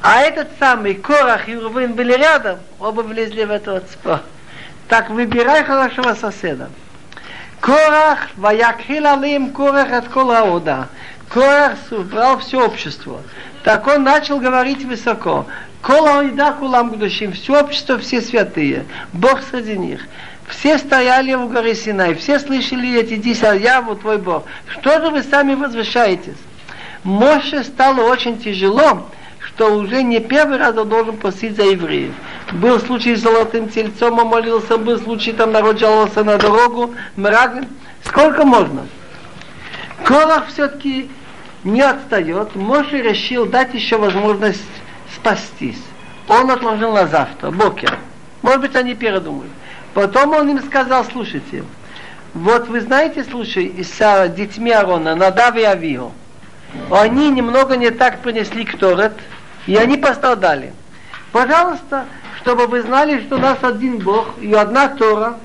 [0.00, 4.20] А этот самый Корах и Рувин были рядом, оба влезли в этот спор.
[4.88, 6.70] Так выбирай хорошего соседа.
[7.60, 10.88] Корах, ваякхил алим Корах от Колауда.
[11.28, 13.20] Корах собрал все общество.
[13.62, 15.44] Так он начал говорить высоко.
[15.82, 20.00] Кола Ида Кулам Гудушим, все общество, все святые, Бог среди них.
[20.52, 24.44] Все стояли в горе Синай, все слышали эти десять, я вот твой Бог.
[24.66, 26.36] Что же вы сами возвышаетесь?
[27.04, 29.08] Моше стало очень тяжело,
[29.40, 32.12] что уже не первый раз он должен просить за евреев.
[32.52, 37.64] Был случай с золотым тельцом, он молился, был случай, там народ жаловался на дорогу, мрак.
[38.04, 38.86] Сколько можно?
[40.04, 41.08] Корах все-таки
[41.64, 42.54] не отстает.
[42.54, 44.60] Моше решил дать еще возможность
[45.14, 45.82] спастись.
[46.28, 47.98] Он отложил на завтра, бокер.
[48.42, 49.48] Может быть, они передумали.
[49.94, 51.64] Потом он им сказал, слушайте,
[52.34, 56.12] вот вы знаете случай с детьми Арона, Надав и Авио.
[56.90, 59.12] Они немного не так принесли Кторет,
[59.66, 60.72] и они пострадали.
[61.30, 62.06] Пожалуйста,
[62.40, 65.38] чтобы вы знали, что у нас один Бог, и одна Тора,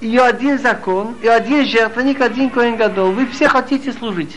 [0.00, 3.12] и один закон, и один жертвенник, один Коин Гадол.
[3.12, 4.36] Вы все хотите служить.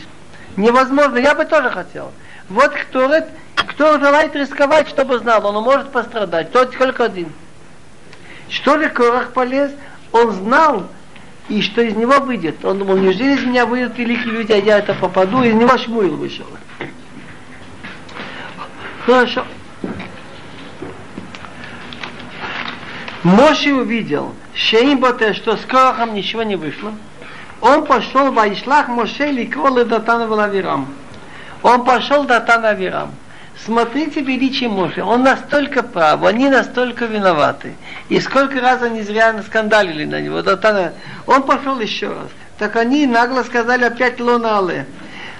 [0.56, 2.12] Невозможно, я бы тоже хотел.
[2.48, 3.10] Вот кто,
[3.56, 7.32] кто желает рисковать, чтобы знал, он может пострадать, тот только один.
[8.48, 9.72] Что же Корах полез?
[10.12, 10.86] Он знал,
[11.48, 12.64] и что из него выйдет.
[12.64, 16.16] Он думал, неужели из меня выйдут великие люди, а я это попаду, из него Шмуил
[16.16, 16.46] вышел.
[19.04, 19.44] Хорошо.
[23.22, 26.92] Моше увидел, Шеймботе, что с Корохом ничего не вышло.
[27.60, 30.86] Он пошел в Айшлах Моше Ликролы Датана Валавирам.
[31.62, 33.10] Он пошел Датана Авирам.
[33.62, 35.02] Смотрите величие Моше.
[35.02, 37.74] Он настолько прав, они настолько виноваты.
[38.08, 40.42] И сколько раз они зря скандалили на него.
[41.26, 42.28] Он пошел еще раз.
[42.58, 44.86] Так они нагло сказали опять Лонале.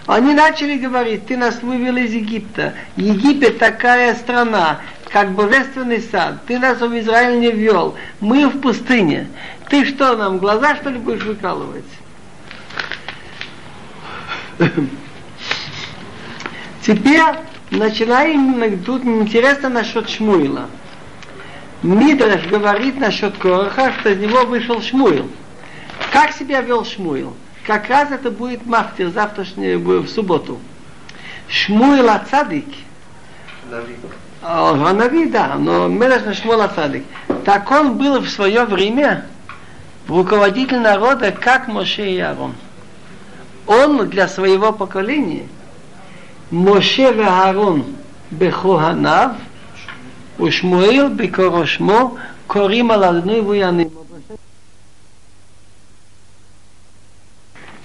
[0.06, 2.74] Они начали говорить, ты нас вывел из Египта.
[2.96, 4.80] Египет такая страна,
[5.10, 6.44] как божественный сад.
[6.46, 7.94] Ты нас в Израиль не ввел.
[8.20, 9.28] Мы в пустыне.
[9.70, 11.84] Ты что, нам глаза что ли будешь выкалывать?
[16.82, 17.22] Теперь
[17.76, 20.66] начинаем, тут интересно насчет Шмуила.
[21.82, 25.30] Мидраш говорит насчет Короха, что из него вышел Шмуил.
[26.12, 27.34] Как себя вел Шмуил?
[27.66, 30.58] Как раз это будет мафтир завтрашний в субботу.
[31.48, 32.66] Шмуил Ацадик.
[34.42, 37.04] Нави, да, но Мелеш Шмуил Ацадик.
[37.44, 39.26] Так он был в свое время
[40.08, 42.54] руководитель народа, как Моше и Аарон.
[43.66, 45.46] Он для своего поколения
[46.53, 47.81] Моше и Аарон
[48.31, 49.29] בכהניו
[50.39, 52.15] ושמואל בקורו שמו
[52.47, 53.89] קוראים על אדוני ויענים.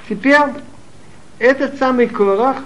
[0.08, 0.38] Теперь
[1.38, 2.58] этот самый Корах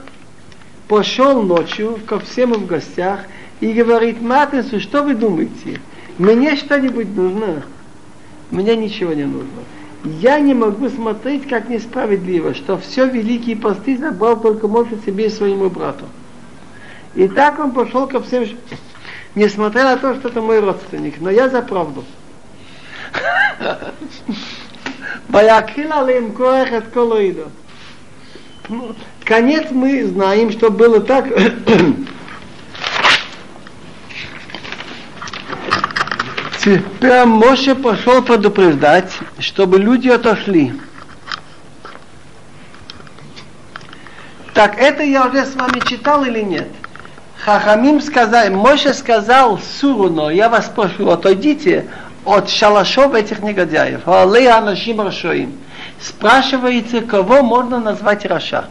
[0.88, 3.20] пошел ночью ко всем в гостях
[3.60, 5.80] и говорит, Матису, что вы думаете?
[6.18, 7.62] Мне что-нибудь нужно?
[8.50, 9.62] Мне ничего не нужно.
[10.03, 15.30] Я не могу смотреть, как несправедливо, что все великие посты забрал только может себе и
[15.30, 16.05] своему брату.
[17.15, 18.45] И так он пошел ко всем,
[19.35, 22.03] несмотря на то, что это мой родственник, но я за правду.
[26.93, 27.47] Колоидо.
[29.23, 31.27] Конец мы знаем, что было так.
[36.64, 40.72] Теперь Моше пошел предупреждать, чтобы люди отошли.
[44.53, 46.69] Так это я уже с вами читал или нет?
[47.44, 51.90] Хахамим сказал, Моше сказал Суруно, я вас прошу, отойдите,
[52.23, 54.03] от шалашов этих негодяев.
[55.99, 58.69] Спрашивается, кого можно назвать Раша.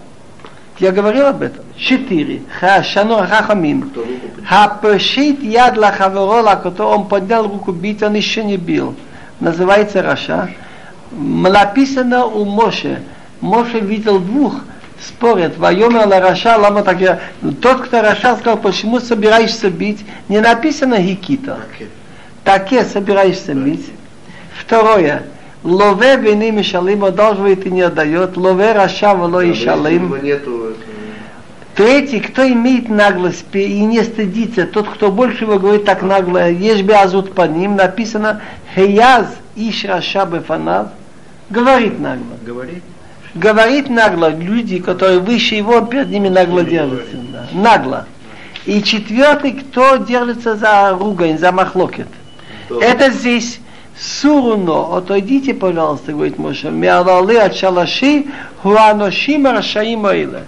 [0.82, 1.64] Я говорил об этом.
[1.76, 2.42] Четыре.
[2.58, 3.92] Хашану Хахамим.
[4.44, 8.96] Хапешит яд лахаверола, который он поднял руку бить, он еще не бил.
[9.38, 10.50] Называется Раша.
[11.12, 13.00] Написано у Моше.
[13.40, 14.56] Моше видел двух,
[15.00, 17.20] спорят, Вайомер ла Раша, лама так я.
[17.60, 21.60] Тот, кто Раша, сказал, почему собираешься бить, не написано Хикита.
[22.42, 23.86] Таке собираешься бить.
[24.58, 25.22] Второе.
[25.64, 28.36] Лове вины мишалим одалживает и не отдает.
[28.36, 30.14] Лове раша воло и шалим.
[31.74, 36.88] Третий, кто имеет наглость и не стыдится, тот, кто больше его говорит так нагло, есть
[36.90, 38.42] азут под ним, написано
[38.74, 39.26] Хеяз
[39.56, 40.88] иш раша бефанав,
[41.48, 42.36] говорит нагло.
[42.44, 42.82] Говорит?
[43.34, 47.16] Говорит нагло, люди, которые выше его, перед ними нагло держатся.
[47.32, 47.46] Да.
[47.52, 48.06] Нагло.
[48.66, 52.08] И четвертый, кто держится за ругань, за махлокет.
[52.68, 53.60] Это здесь
[53.98, 58.26] Суруно, отойдите, пожалуйста, говорит Моше, миалалы от шалаши,
[58.62, 60.44] хуаношим рашаим аиле.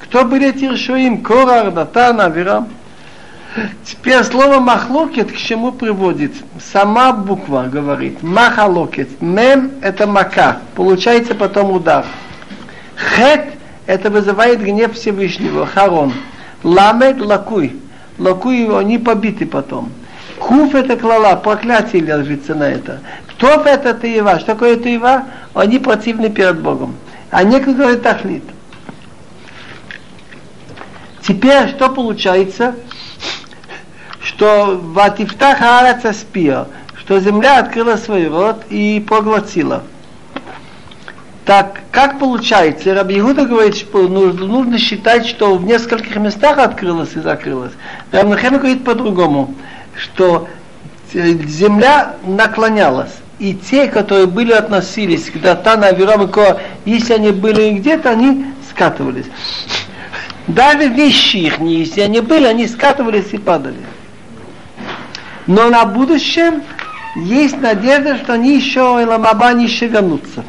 [0.00, 1.22] Кто были эти рашаим?
[1.22, 2.68] Кора, Датан, Авирам.
[3.84, 6.32] Теперь слово махлокет к чему приводит?
[6.72, 8.22] Сама буква говорит.
[8.22, 9.20] Махалокет.
[9.20, 10.58] Мем это мака.
[10.74, 12.06] Получается потом удар.
[12.96, 13.44] Хет
[13.86, 15.66] это вызывает гнев Всевышнего.
[15.66, 16.12] Харон.
[16.62, 17.76] Ламед лакуй.
[18.18, 19.90] Лакуй они побиты потом.
[20.42, 23.00] Куф это клала, проклятие ложится на это.
[23.28, 24.38] Кто это Таева?
[24.40, 25.24] Что такое Таева?
[25.54, 26.96] Они противны перед Богом.
[27.30, 28.42] А некоторые говорят Тахлит.
[31.26, 32.74] Теперь что получается?
[34.20, 36.66] Что Ватифтах Араца спия,
[36.96, 39.84] что земля открыла свой рот и поглотила.
[41.44, 42.94] Так, как получается?
[42.94, 47.72] Раби Иуда говорит, что нужно, нужно считать, что в нескольких местах открылась и закрылась.
[48.10, 49.54] Рамнахем говорит по-другому
[49.96, 50.48] что
[51.12, 53.12] земля наклонялась.
[53.38, 58.46] И те, которые были относились к Датана, Авирам и Кора, если они были где-то, они
[58.70, 59.26] скатывались.
[60.46, 63.84] Даже вещи их, если они были, они скатывались и падали.
[65.46, 66.62] Но на будущем
[67.16, 70.44] есть надежда, что они еще, Эламаба, они еще вернутся.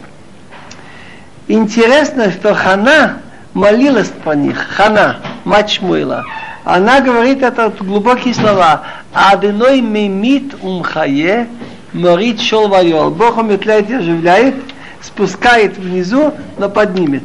[1.48, 3.20] Интересно, что Хана
[3.54, 6.26] молилась по них, Хана, мать Шмуила.
[6.64, 8.84] Она говорит это глубокие слова.
[9.14, 11.48] Адыной мимит умхае,
[11.94, 13.12] Морит шел воевал.
[13.12, 14.56] Бог умертвляет и оживляет,
[15.02, 17.24] спускает внизу, но поднимет.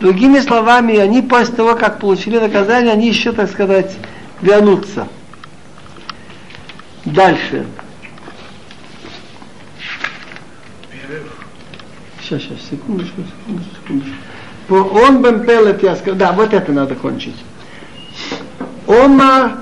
[0.00, 3.96] Другими словами, они после того, как получили наказание, они еще, так сказать,
[4.42, 5.08] вернутся.
[7.06, 7.64] Дальше.
[12.20, 14.14] Сейчас, сейчас, секундочку, секундочку, секундочку.
[14.68, 17.36] Он бен пелет я сказал, да, вот это надо кончить.
[18.86, 19.60] Ома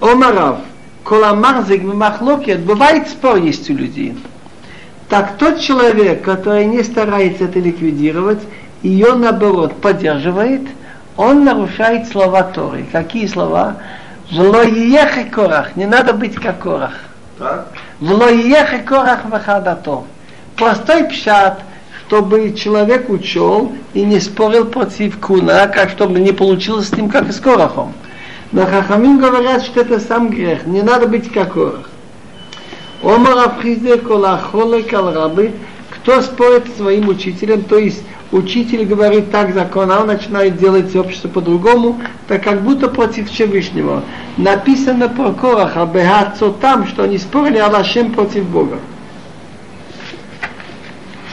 [0.00, 0.58] Омарав,
[1.04, 4.16] коламарзик махлокет, бывает спор есть у людей.
[5.08, 8.40] Так тот человек, который не старается это ликвидировать,
[8.82, 10.62] ее наоборот поддерживает,
[11.16, 12.86] он нарушает слова Торы.
[12.92, 13.78] Какие слова?
[14.30, 15.74] Влоиех и корах.
[15.74, 16.92] Не надо быть как корах.
[17.98, 20.04] Влоиех и корах вахадато.
[20.56, 21.62] Простой пшат,
[22.06, 27.28] чтобы человек учел и не спорил против куна, как чтобы не получилось с ним, как
[27.28, 27.94] и с корахом.
[28.52, 30.66] Но Хахамин говорят, что это сам грех.
[30.66, 31.90] Не надо быть как корах.
[33.02, 35.52] Омар Абхизе Колахолек Рабы,
[35.90, 38.02] кто спорит с своим учителем, то есть
[38.32, 44.02] учитель говорит так закон, а он начинает делать общество по-другому, так как будто против Всевышнего.
[44.36, 48.78] Написано про Кораха, Бехацо там, что они спорили Аллашем против Бога.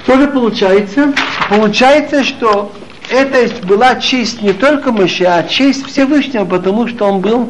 [0.04, 1.14] Что же получается?
[1.50, 2.72] Получается, что
[3.10, 7.50] это была честь не только Моше, а честь Всевышнего, потому что он был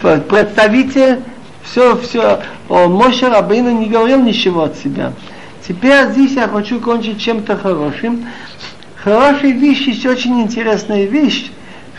[0.00, 1.20] представитель
[1.62, 5.12] все, все, о Моше Рабейну не говорил ничего от себя.
[5.66, 8.26] Теперь здесь я хочу кончить чем-то хорошим.
[9.02, 11.50] Хорошая вещь, есть очень интересная вещь,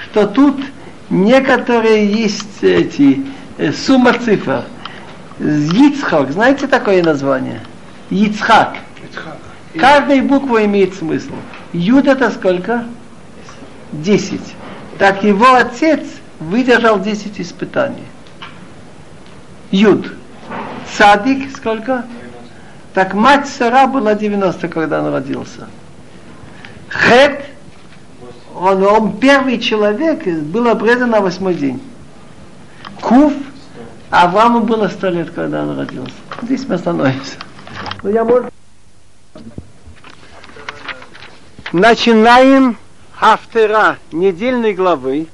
[0.03, 0.55] что тут
[1.09, 3.25] некоторые есть эти
[3.57, 4.63] э, сумма цифр.
[5.39, 7.61] Ицхак, знаете такое название?
[8.09, 8.77] Ицхак.
[9.77, 11.33] Каждая буква имеет смысл.
[11.73, 12.85] Юд это сколько?
[13.91, 14.55] Десять.
[14.97, 16.01] Так его отец
[16.39, 18.05] выдержал десять испытаний.
[19.71, 20.13] Юд.
[20.97, 22.05] Садик сколько?
[22.93, 25.67] Так мать Сара была 90, когда он родился.
[26.89, 27.45] Хет,
[28.55, 31.81] он, он первый человек, был обрезан на восьмой день.
[33.01, 33.33] Кув,
[34.09, 36.13] Аврааму было сто лет, когда он родился.
[36.41, 37.35] Здесь мы остановимся.
[38.03, 38.51] Ну, я может...
[41.73, 42.77] Начинаем
[43.13, 45.27] Хафтера недельной главы.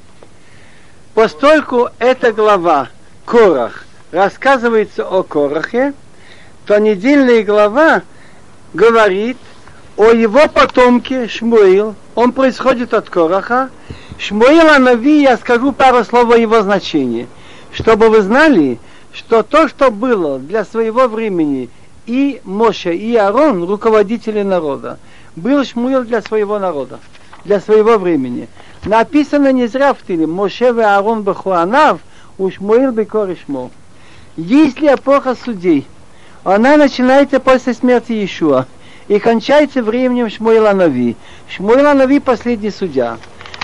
[1.14, 2.90] Постольку эта глава
[3.24, 5.94] Корах рассказывается о Корахе,
[6.66, 8.02] то недельная глава
[8.74, 9.38] говорит
[9.96, 11.94] о его потомке Шмуил.
[12.16, 13.70] Он происходит от Кораха.
[14.18, 17.28] Шмуил Анави, я скажу пару слов о его значении.
[17.72, 18.80] Чтобы вы знали,
[19.12, 21.70] что то, что было для своего времени
[22.08, 24.98] и Моше, и Арон, руководители народа,
[25.36, 27.00] был Шмуил для своего народа,
[27.46, 28.48] для своего времени.
[28.86, 32.00] Написано не зря в Тиле, Моше и Аарон Бахуанав,
[32.38, 33.70] у Шмуил Бекор Шмо.
[34.36, 35.88] Если эпоха судей,
[36.44, 38.66] она начинается после смерти Иешуа
[39.08, 41.16] и кончается временем Шмуила Нави.
[41.48, 43.18] Шмуила Нави последний судья.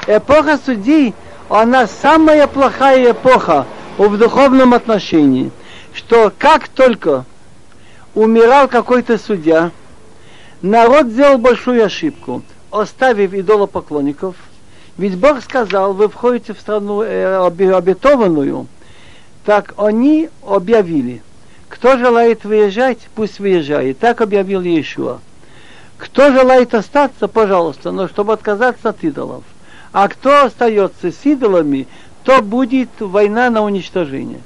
[0.08, 1.14] Эпоха судей,
[1.50, 3.66] она самая плохая эпоха
[3.98, 5.52] в духовном отношении,
[5.94, 7.26] что как только
[8.14, 9.72] умирал какой-то судья,
[10.62, 12.42] народ сделал большую ошибку,
[12.72, 14.36] оставив идолопоклонников,
[14.98, 18.68] ведь Бог сказал, вы входите в страну э, обетованную,
[19.46, 21.22] так они объявили,
[21.70, 24.00] кто желает выезжать, пусть выезжает.
[24.00, 25.20] Так объявил Иешуа.
[25.98, 29.44] Кто желает остаться, пожалуйста, но чтобы отказаться от идолов.
[29.92, 31.88] А кто остается с идолами,
[32.24, 34.42] то будет война на уничтожение.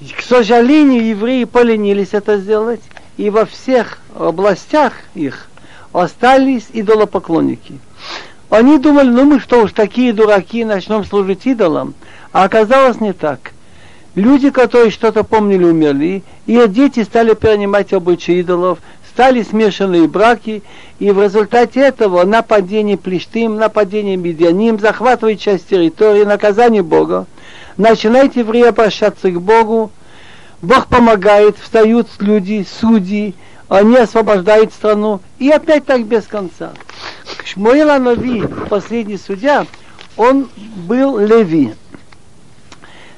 [0.00, 2.82] К сожалению, евреи поленились это сделать,
[3.16, 5.48] и во всех областях их
[5.92, 7.78] остались идолопоклонники.
[8.50, 11.94] Они думали, ну мы что уж такие дураки, начнем служить идолам.
[12.32, 13.52] А оказалось не так.
[14.14, 18.78] Люди, которые что-то помнили, умерли, и дети стали перенимать обычаи идолов,
[19.10, 20.62] стали смешанные браки,
[20.98, 27.26] и в результате этого нападение Плештим, нападение Медианим, захватывает часть территории, наказание Бога.
[27.76, 29.90] Начинает евреи обращаться к Богу,
[30.62, 33.34] Бог помогает, встают люди, судьи,
[33.68, 36.72] они освобождают страну, и опять так без конца.
[37.44, 39.66] Шмуил Анави, последний судья,
[40.16, 41.74] он был Леви.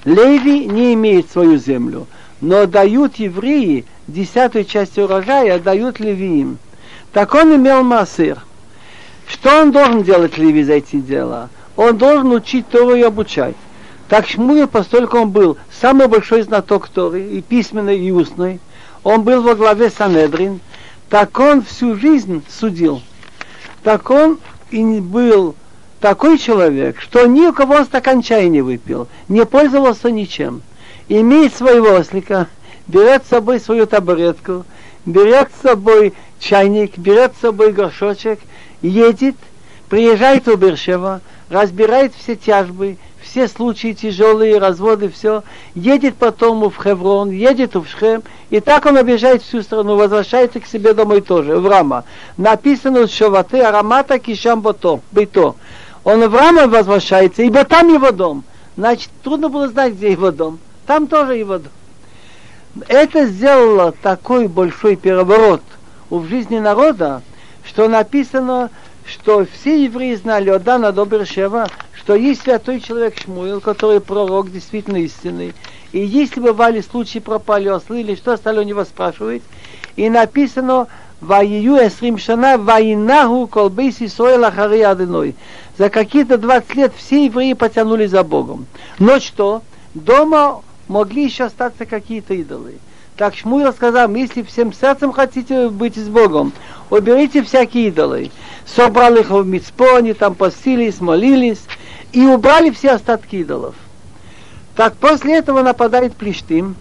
[0.04, 2.06] Леви не имеет свою землю,
[2.40, 6.58] но дают евреи десятую часть урожая, дают левиим.
[7.12, 8.38] Так он имел массир.
[9.28, 11.50] Что он должен делать, Леви, за эти дела?
[11.76, 13.54] Он должен учить Тору и обучать.
[14.08, 18.58] Так Шмуил, поскольку он был самый большой знаток Торы, и письменной, и устной,
[19.04, 20.60] он был во главе Санедрин,
[21.10, 23.02] так он всю жизнь судил.
[23.82, 24.38] Так он
[24.70, 25.54] и был
[26.00, 30.62] такой человек, что ни у кого он стакан чая не выпил, не пользовался ничем,
[31.08, 32.48] имеет своего ослика,
[32.86, 34.64] берет с собой свою табуретку,
[35.04, 38.40] берет с собой чайник, берет с собой горшочек,
[38.80, 39.36] едет,
[39.88, 41.20] приезжает в Бершева,
[41.50, 45.42] разбирает все тяжбы, все случаи тяжелые, разводы, все,
[45.74, 50.66] едет потом в Хеврон, едет в Шхем, и так он объезжает всю страну, возвращается к
[50.66, 52.04] себе домой тоже, в Рама.
[52.36, 55.56] Написано Шаваты Арамата Кишам Бото, Бито.
[56.04, 58.44] Он в Рама возвращается, ибо там его дом.
[58.76, 60.58] Значит, трудно было знать, где его дом.
[60.86, 61.72] Там тоже его дом.
[62.86, 65.62] Это сделало такой большой переворот
[66.10, 67.22] в жизни народа,
[67.64, 68.70] что написано,
[69.08, 74.52] что все евреи знали от Дана до Бершева, что есть святой человек Шмуил, который пророк
[74.52, 75.54] действительно истинный.
[75.92, 79.42] И если бывали случаи пропали ослы или что стали у него спрашивать,
[79.96, 80.86] и написано
[81.20, 85.34] Ваию Эсрим Шана Ваинаху Колбейс Исоэл Ахари Адыной.
[85.76, 88.66] За какие-то 20 лет все евреи потянулись за Богом.
[88.98, 89.62] Но что?
[89.94, 92.74] Дома могли еще остаться какие-то идолы.
[93.16, 96.52] Так Шмуил сказал, если всем сердцем хотите быть с Богом,
[96.90, 98.30] уберите всякие идолы.
[98.66, 101.62] Собрал их в Мицпоне, там постились, молились,
[102.12, 103.74] и убрали все остатки идолов.
[104.76, 106.76] Так после этого нападает Плештим.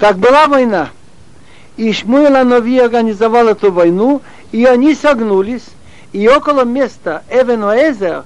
[0.00, 0.88] Так была война.
[1.76, 5.64] И Шмуэл Анови организовал эту войну, и они согнулись,
[6.12, 8.24] и около места Эвенуэзер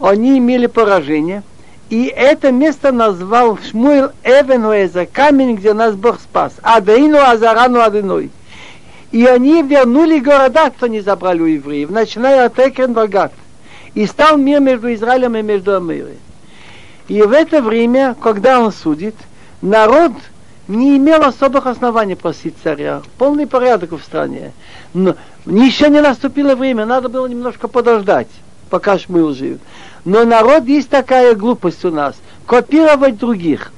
[0.00, 1.42] они имели поражение.
[1.88, 6.54] И это место назвал Шмуэл Эвенуэзер, камень, где нас Бог спас.
[6.62, 8.30] Адеину Азарану Аденой.
[9.12, 13.32] И они вернули города, кто не забрали у евреев, начиная от Экренбагат
[13.94, 16.16] и стал мир между Израилем и между Амирой.
[17.08, 19.14] И в это время, когда он судит,
[19.60, 20.12] народ
[20.66, 23.02] не имел особых оснований просить царя.
[23.18, 24.52] Полный порядок в стране.
[24.94, 28.28] Но еще не наступило время, надо было немножко подождать,
[28.70, 29.58] пока Шмыл жив.
[30.06, 32.14] Но народ есть такая глупость у нас,
[32.46, 33.72] копировать других.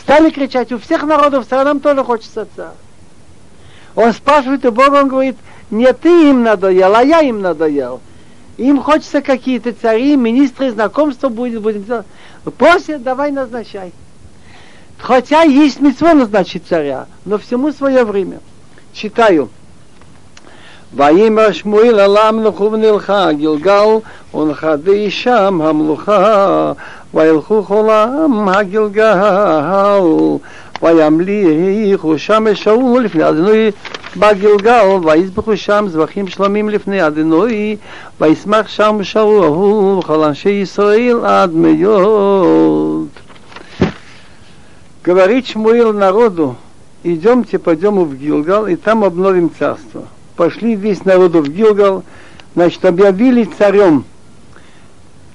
[0.00, 2.68] Стали кричать, у всех народов странам тоже хочется царь.
[3.99, 5.37] Он спрашивает у Бога, он говорит,
[5.71, 8.01] не ты им надоел, а я им надоел.
[8.57, 12.05] Им хочется какие-то цари, министры, знакомства будет, будем делать.
[12.57, 13.91] Просят, давай назначай.
[14.97, 18.39] Хотя есть митцво назначить царя, но всему свое время.
[18.93, 19.49] Читаю.
[20.95, 23.87] ויאמר שמואל על המלוכו ונלכה גלגל
[24.33, 26.71] ונחדי שם המלוכה
[27.13, 29.17] וילכו כל העם הגלגל
[30.81, 33.71] וימליכו שם שאול לפני אדינוי
[34.17, 37.77] בגלגל, ויזבחו שם זבחים שלמים לפני אדינוי,
[38.21, 43.07] וישמח שם שאול וכל אנשי ישראל עד מאוד.
[45.05, 46.55] Говорит Шмуил народу,
[47.03, 50.07] идемте, пойдем в Гилгал, и там обновим царство.
[50.35, 52.03] Пошли весь народ в Гилгал,
[52.55, 54.03] значит, объявили царем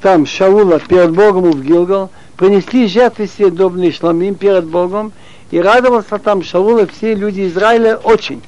[0.00, 5.12] там Шаула перед Богом в Гилгал, принесли жертвы съедобные шламим перед Богом,
[5.54, 8.40] и радовался там Шаул и все люди Израиля очень.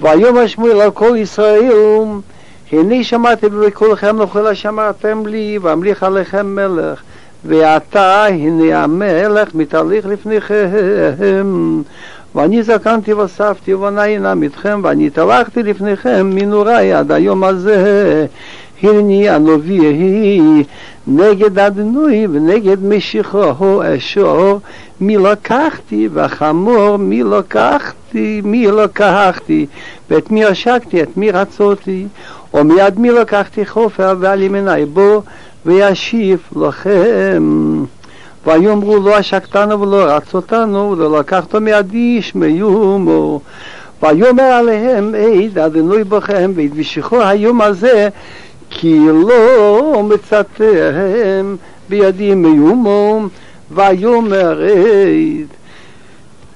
[0.00, 1.72] ויאמר שמואל על כל ישראל,
[2.72, 7.02] הנה שמעתי בכולכם לכל שמרתם לי, ואמליך עליכם מלך,
[7.44, 10.66] ועתה הנה המלך מתהליך לפניכם.
[12.34, 18.26] ואני זקנתי ואספתי ונעינם איתכם, ואני התהלכתי לפניכם מנוראי עד היום הזה.
[18.83, 20.63] הנני הנביא
[21.07, 24.59] נגד אדנוי ונגד משיחו אשור.
[25.01, 29.65] מי לקחתי וחמור מי לקחתי מי לקחתי
[30.09, 32.05] ואת מי עשקתי את מי רצותי?
[32.53, 35.21] ומיד מי לקחתי חופר ועל ימיני בו
[35.65, 37.43] וישיב לכם.
[38.45, 43.39] ויאמרו לא עשקתנו ולא רצותנו ולא לקחת מידי ישמעו
[44.03, 48.09] ויאמר עליהם עד אדנוי בכם ואת משיחו היום הזה
[48.70, 51.56] כי לא מצאתם
[51.88, 53.20] בידי מיומו,
[53.70, 55.56] ויאמר עד.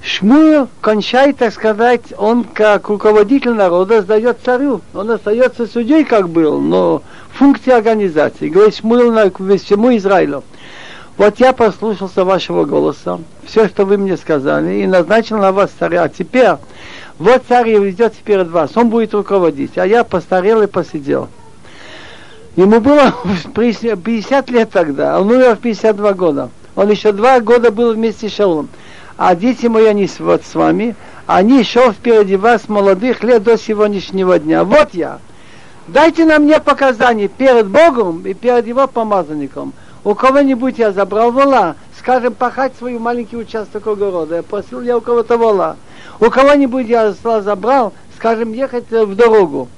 [0.03, 4.81] Шмур кончает, так сказать, он как руководитель народа сдает царю.
[4.95, 8.49] Он остается судьей, как был, но функция организации.
[8.49, 10.43] Говорит Шмуил на всему Израилю.
[11.17, 16.03] Вот я послушался вашего голоса, все, что вы мне сказали, и назначил на вас царя.
[16.03, 16.53] А теперь,
[17.19, 21.27] вот царь идет перед вас, он будет руководить, а я постарел и посидел.
[22.56, 23.14] Ему было
[23.54, 26.50] 50 лет тогда, он умер в 52 года.
[26.74, 28.68] Он еще два года был вместе с Шаулом.
[29.18, 30.94] А дети мои, они вот с вами,
[31.26, 34.64] они шел впереди вас молодых лет до сегодняшнего дня.
[34.64, 35.18] Вот я.
[35.86, 39.72] Дайте нам мне показания перед Богом и перед его помазанником.
[40.04, 44.36] У кого-нибудь я забрал вола, скажем, пахать свой маленький участок огорода.
[44.36, 45.76] Я просил я у кого-то вола.
[46.20, 49.68] У кого-нибудь я забрал, скажем, ехать в дорогу.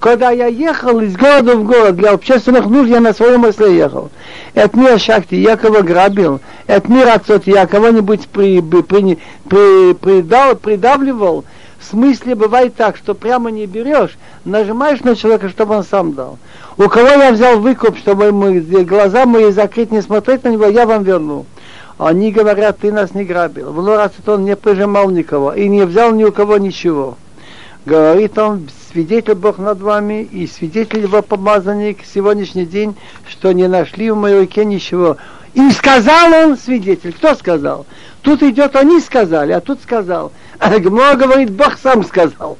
[0.00, 4.10] Когда я ехал из города в город для общественных нужд, я на своем осле ехал.
[4.54, 9.18] Это не Шакти, я кого грабил, это не Рацот, я кого-нибудь при, при, при,
[9.48, 11.44] при, придал, придавливал.
[11.80, 16.38] В смысле бывает так, что прямо не берешь, нажимаешь на человека, чтобы он сам дал.
[16.76, 20.86] У кого я взял выкуп, чтобы мы, глаза мои закрыть, не смотреть на него, я
[20.86, 21.44] вам верну.
[21.98, 23.72] Они говорят, ты нас не грабил.
[23.72, 27.16] В он не прижимал никого и не взял ни у кого ничего
[27.87, 32.95] Говорит он, свидетель Бог над вами и свидетель его помазанник сегодняшний день,
[33.27, 35.17] что не нашли в моей руке ничего.
[35.53, 37.13] И сказал он свидетель.
[37.13, 37.85] Кто сказал?
[38.21, 40.31] Тут идет, они сказали, а тут сказал.
[40.59, 42.57] А Гмо говорит, Бог сам сказал.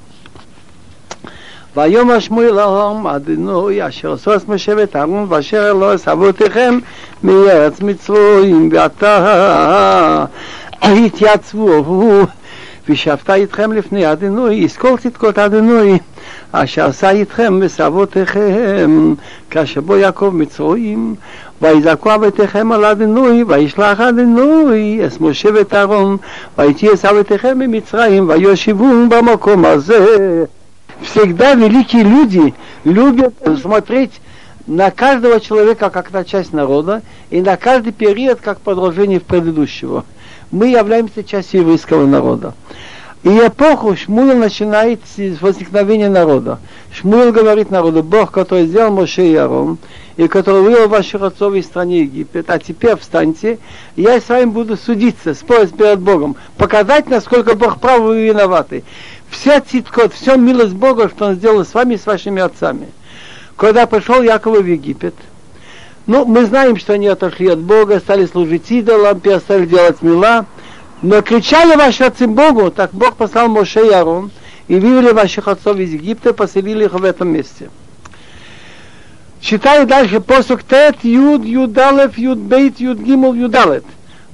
[1.76, 6.80] ויאמר שמואל להם, אדינוי אשר סוס משבט אהרון ואשר לא אבותיכם
[7.24, 10.26] מארץ מצרים ועתה
[10.82, 12.26] התייצבו
[12.90, 15.98] ושבתה איתכם לפני אדינוי, יזכור צדקות אדינוי
[16.52, 19.14] אשר עשה איתכם וסבותיכם
[19.50, 21.16] כאשר בו יעקב מצרועים
[21.62, 26.18] ויזעקו אבותיכם על אדינוי וישלח אדינוי את משה ואת אהרון
[26.58, 30.44] ויתי את אבותיכם ממצרים ויושיבון במקום הזה
[31.04, 32.54] всегда великие люди
[32.86, 34.22] любят смотреть
[34.68, 40.06] на каждого человека как на часть народа и на каждый период как продолжение предыдущего.
[40.51, 42.55] Мы являемся частью еврейского народа.
[43.25, 46.61] И эпоху Шмуил начинает с возникновения народа.
[46.93, 49.79] Шмуил говорит народу, Бог, который сделал Моше и Арон,
[50.17, 53.59] и который вывел ваших отцов из страны Египет, а теперь встаньте,
[53.97, 58.85] и я с вами буду судиться, спорить перед Богом, показать, насколько Бог прав, вы виноваты
[59.31, 62.89] вся циткот, все милость Бога, что Он сделал с вами, с вашими отцами.
[63.57, 65.15] Когда пришел Яков в Египет,
[66.08, 70.46] ну, мы знаем, что они отошли от Бога, стали служить идолам, перестали делать мила,
[71.02, 74.32] но кричали ваши отцы Богу, так Бог послал Моше и Арон,
[74.68, 77.70] и вывели ваших отцов из Египта, поселили их в этом месте.
[79.40, 83.84] Читаю дальше посук Тет, Юд, Юдалев, Юдбейт, Юдгимл, Юдалет.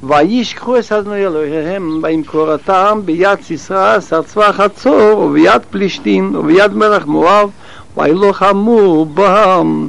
[0.04, 7.50] וישכחו את אדוני אלוהיהם במקורתם ביד סיסרא שר צבא חצור וביד פלישתים וביד מלך מואב
[7.98, 9.88] וילוחמו בם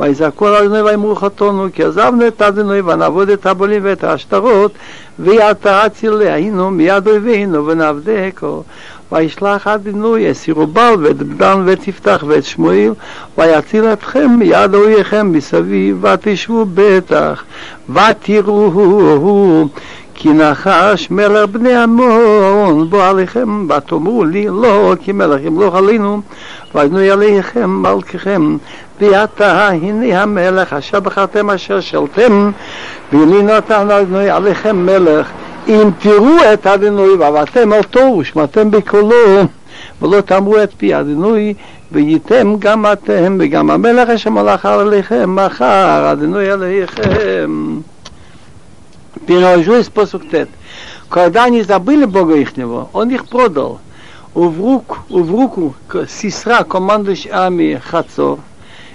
[0.00, 4.72] ויזעקו על אדוני ויאמרו חטאנו כי עזבנו את אדוני ונעבוד את הבולים ואת השטרות
[5.18, 8.62] ויעתה היינו מיד אויבינו ונעבדקו
[9.12, 12.92] וישלח אדינוי את סירובל ואת דן ואת יפתח ואת שמואל
[13.38, 17.44] ויציל אתכם מיד אויביכם מסביב ותשבו בטח
[17.88, 19.68] ותראו
[20.22, 26.20] כי נחש מלך בני עמון בוא עליכם ותאמרו לי לא כי מלך ימלוך עלינו
[26.74, 28.56] ויבנוי עליכם מלככם
[29.00, 32.50] ועתה הנה המלך אשר בחרתם אשר שלתם
[33.12, 35.30] והנה נתן אדוני עליכם מלך
[35.68, 39.42] אם תראו את אדינוי ועבדתם אותו ושמעתם בקולו
[40.02, 41.54] ולא תאמרו את פי אדינוי
[41.92, 47.50] וייתם גם אתם וגם המלך אשר מלך עליכם מחר אדינוי עליכם.
[49.26, 50.48] Перевожу из посук Тет.
[51.08, 53.80] Когда они забыли Бога ихнего, он их продал.
[54.34, 55.74] В руку, в руку
[56.08, 58.38] сестра, командующий армией Хацор,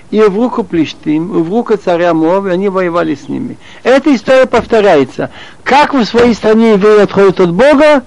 [0.09, 3.57] и в руку Плештим, и в руку царя Мов, и они воевали с ними.
[3.83, 5.29] Эта история повторяется.
[5.63, 8.03] Как в своей стране евреи отходят от Бога,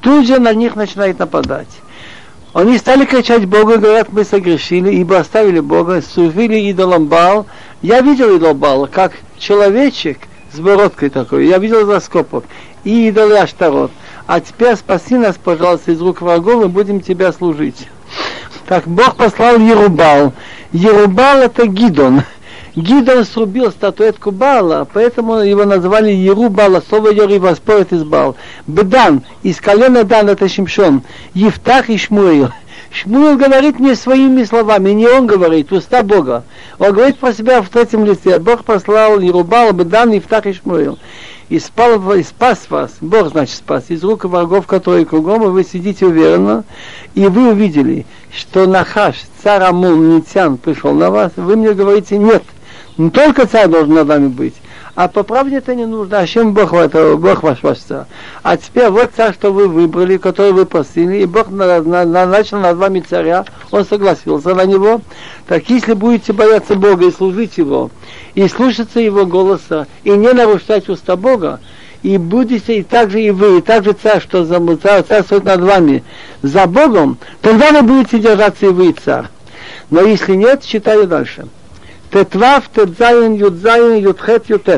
[0.00, 1.68] тут же на них начинает нападать.
[2.52, 7.46] Они стали кричать Богу и говорят, мы согрешили, ибо оставили Бога, служили идолом Бал.
[7.82, 10.18] Я видел идол Бал, как человечек
[10.58, 12.44] с такой, я видел раскопок,
[12.84, 13.90] и идолы Аштарот.
[14.26, 17.88] А теперь спаси нас, пожалуйста, из рук врагов, и будем тебя служить.
[18.66, 20.34] Так Бог послал Ерубал.
[20.72, 22.22] Ерубал это Гидон.
[22.76, 28.36] Гидон срубил статуэтку Бала, поэтому его назвали Ерубала, слово Йори воспорит из Бал.
[28.66, 31.02] Бедан, из колена Дан это Шимшон,
[31.34, 32.50] Евтах и Шмуил.
[32.90, 36.44] Шмуил говорит не своими словами, не он говорит, уста Бога.
[36.78, 38.38] Он говорит про себя в третьем лице.
[38.38, 40.98] Бог послал Ерубал, Бедан, Евтах и Шмуил.
[41.48, 45.64] И, спал, и спас вас, Бог, значит, спас, из рук врагов, которые кругом, и вы
[45.64, 46.64] сидите уверенно,
[47.14, 52.42] и вы увидели, что Нахаш, царь Амунитян, пришел на вас, вы мне говорите, нет,
[52.98, 54.56] не только царь должен над вами быть,
[54.98, 56.18] а по правде это не нужно.
[56.18, 58.06] А чем Бог, это, Бог ваш царь?
[58.42, 62.26] А теперь вот царь, что вы выбрали, который вы просили, и Бог на, на, на,
[62.26, 65.00] начал над вами царя, он согласился на него.
[65.46, 67.92] Так если будете бояться Бога и служить Его,
[68.34, 71.60] и слушаться Его голоса, и не нарушать уста Бога,
[72.02, 76.02] и будете, и также и вы, и также царь, что за, царь, царствует над вами,
[76.42, 79.26] за Богом, тогда вы будете держаться и вы, царь.
[79.90, 81.46] Но если нет, читаю дальше.
[82.10, 82.40] ט"ו,
[82.72, 83.02] ט"ז,
[83.36, 83.66] י"ז,
[83.96, 84.68] י"ח, י"ט.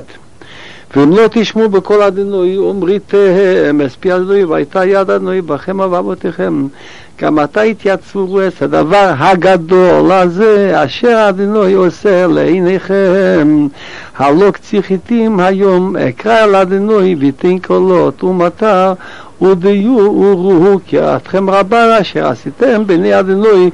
[0.96, 6.66] ואם לא תשמעו בקול אדינוי, אומרי תהם, אספי אדינוי, והייתה יד אדינוי, בכם אבותיכם.
[7.20, 13.66] גם עתה התייצבו, את הדבר הגדול הזה, אשר אדינוי עושה לעיניכם.
[14.18, 18.92] הלא ציחיתים היום, אקרא אל אדינוי, ותן קולות ומתה
[19.42, 23.70] ודיו ורוהו, כי אתכם רבה אשר עשיתם בני אדינוי,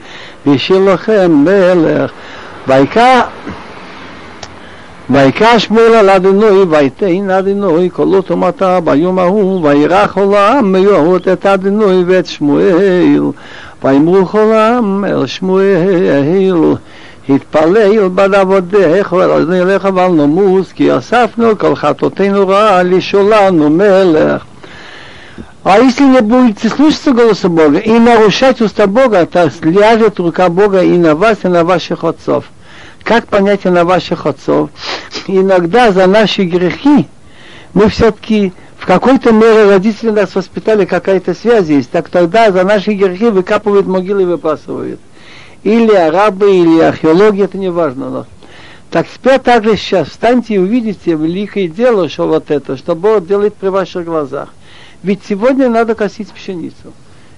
[0.47, 0.97] וישיר
[1.29, 2.13] מלך.
[2.68, 3.22] ויקרא
[5.10, 11.46] ויקרא שמואל על אדינוי ויתן אדינוי קולות ומטר ביום ההוא וירח כל העם מיוהות את
[11.46, 13.22] אדינוי ואת שמואל
[13.84, 16.76] ויאמרו כל העם אל שמואל
[17.30, 24.44] התפלל בד עבודך ועל אדוני אליך ועל נמוס כי אספנו כל חטאותינו רעה לשולנו מלך
[25.64, 30.82] А если не будете слушаться голоса Бога и нарушать уста Бога, то ляжет рука Бога
[30.82, 32.46] и на вас, и на ваших отцов.
[33.07, 34.69] Как понять и на ваших отцов?
[35.29, 37.07] Иногда за наши грехи
[37.73, 42.95] мы все-таки в какой-то мере родители нас воспитали, какая-то связь есть, так тогда за наши
[42.95, 44.99] грехи выкапывают могилы и выпасывают.
[45.63, 48.11] Или арабы, или археологи, это не важно.
[48.11, 48.27] Но.
[48.91, 53.55] Так теперь также сейчас встаньте и увидите великое дело, что вот это, что Бог делает
[53.55, 54.49] при ваших глазах.
[55.05, 56.93] Ведь сегодня надо косить пшеницу.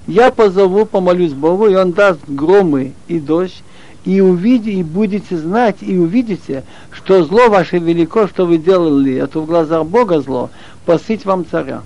[0.06, 3.62] Я позову, помолюсь Богу, и Он даст громы и дождь,
[4.04, 9.40] и увидите, и будете знать, и увидите, что зло ваше велико, что вы делали, это
[9.40, 10.50] в глазах Бога зло,
[10.86, 11.82] посыть вам царя.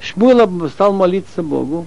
[0.00, 1.86] Шмула стал молиться Богу,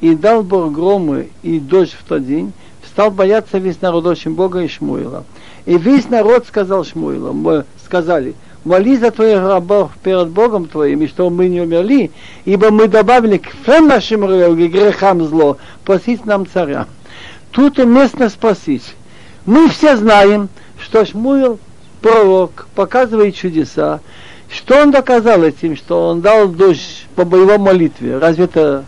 [0.00, 2.52] и дал Бог громы и дождь в тот день,
[2.86, 5.24] стал бояться весь народ очень Бога и Шмуила.
[5.64, 8.34] И весь народ сказал Шмуилу, мы сказали,
[8.64, 12.10] молись за твоих рабов перед Богом твоим, и что мы не умерли,
[12.44, 16.86] ибо мы добавили к всем нашим грехам зло, посить нам царя.
[17.52, 18.94] Тут уместно спросить,
[19.46, 20.48] мы все знаем,
[20.78, 21.58] что Шмуил,
[22.00, 24.00] пророк, показывает чудеса.
[24.48, 28.18] Что он доказал этим, что он дал дождь по боевой молитве?
[28.18, 28.84] Разве это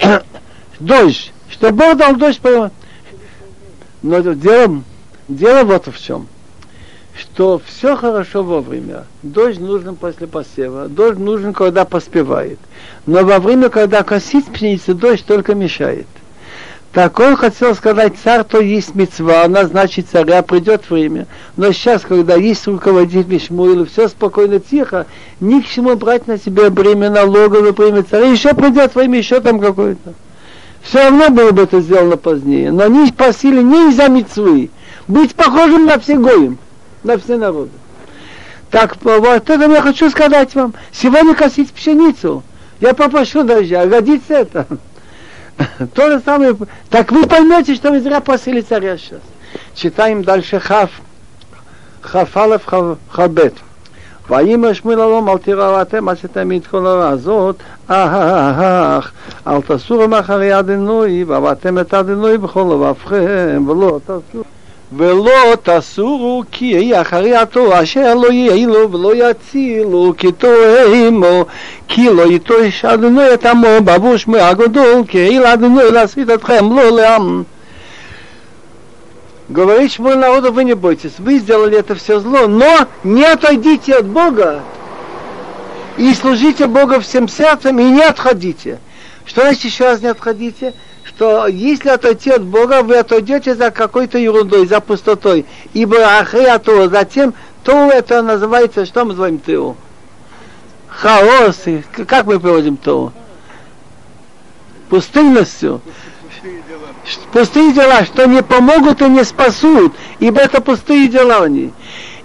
[0.80, 1.32] дождь?
[1.50, 2.70] Что Бог дал дождь по
[4.02, 4.82] Но дело,
[5.28, 6.28] дело вот в чем.
[7.18, 9.04] Что все хорошо вовремя.
[9.22, 10.88] Дождь нужен после посева.
[10.88, 12.58] Дождь нужен, когда поспевает.
[13.04, 16.06] Но во время, когда косить пшеницу, дождь только мешает.
[16.92, 21.28] Так он хотел сказать, царь то есть мецва, она значит царя, придет время.
[21.56, 25.06] Но сейчас, когда есть руководитель Шмуила, все спокойно, тихо,
[25.38, 29.60] ни к чему брать на себя бремя налоговое, бремя царя, еще придет время, еще там
[29.60, 30.14] какое-то.
[30.82, 32.72] Все равно было бы это сделано позднее.
[32.72, 34.70] Но они просили не из-за мецвы,
[35.06, 36.58] быть похожим на все гоим,
[37.04, 37.70] на все народы.
[38.70, 40.74] Так вот это я хочу сказать вам.
[40.90, 42.42] Сегодня косить пшеницу.
[42.80, 44.66] Я попрошу дождя, годится это.
[45.93, 46.55] То же самое.
[46.89, 49.21] Так вы поймете, что вы зря просили царя сейчас.
[49.73, 50.89] Читаем дальше Хав.
[52.01, 52.63] Хафалев
[53.09, 53.53] Хабет.
[54.29, 57.55] ויאמר שמואל אלום אל תיראו אתם עשיתם את כל הרע הזאת,
[57.87, 59.11] אך
[59.47, 64.43] אל תסורו מאחרי אדינוי, ועבדתם את אדינוי בכל לבבכם, ולא תסורו.
[64.97, 71.45] ולא תסורו כי יהיה אחרי התורה אשר לא יעילו ולא יצילו כי תוהמו
[71.87, 76.89] כי לא יטוש אדוני את עמו בעבור שמי הגדול כי העיל אדוני להסית אתכם לא
[76.89, 77.43] לעם
[79.47, 84.07] Говорит мой народу, вы не бойтесь, вы сделали это все зло, но не отойдите от
[84.07, 84.63] Бога
[85.97, 88.79] и служите Богу всем сердцем и не отходите.
[89.23, 90.73] Что значит еще раз не отходите?
[91.20, 95.44] Что если отойти от Бога, вы отойдете за какой-то ерундой, за пустотой.
[95.74, 99.76] Ибо ахриату, затем то это называется, что мы называем то?
[100.88, 101.64] Хаос.
[102.06, 103.12] Как мы приводим то?
[104.88, 105.82] Пустынностью.
[107.34, 111.70] Пустые дела, что не помогут и не спасут, ибо это пустые дела они.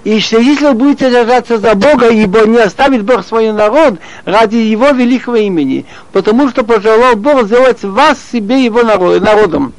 [0.06, 4.92] И если вы будете держаться за Бога, ибо не оставит Бог свой народ ради Его
[4.92, 9.74] великого имени, потому что пожелал Бог сделать вас себе Его народом.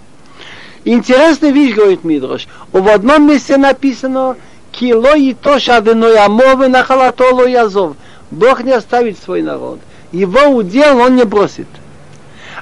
[0.85, 2.49] Интересная вещь, говорит Мидрош.
[2.73, 4.35] В одном месте написано
[4.73, 7.97] «Кило и то шаденой амовы нахалатоло язов».
[8.33, 9.79] Бог не оставит свой народ.
[10.11, 11.69] Его удел он не бросит.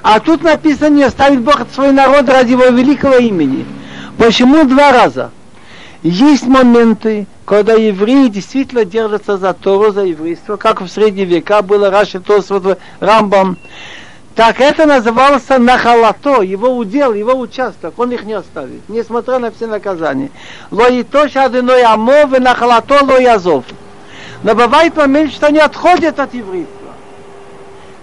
[0.03, 3.65] А тут написано «Не оставит Бог свой народ ради его великого имени».
[4.19, 5.31] Почему два раза?
[6.05, 11.89] Есть моменты, когда евреи действительно держатся за Тору, за еврейство, как в средние века было
[11.89, 13.57] Раши Тосфот, Рамбам,
[14.35, 19.65] так это назывался нахалато, его удел, его участок, он их не оставит, несмотря на все
[19.65, 20.29] наказания.
[20.69, 23.65] Ло и то шадыной амов и нахалато ло язов.
[24.43, 26.93] Но бывает момент, что они отходят от еврейства.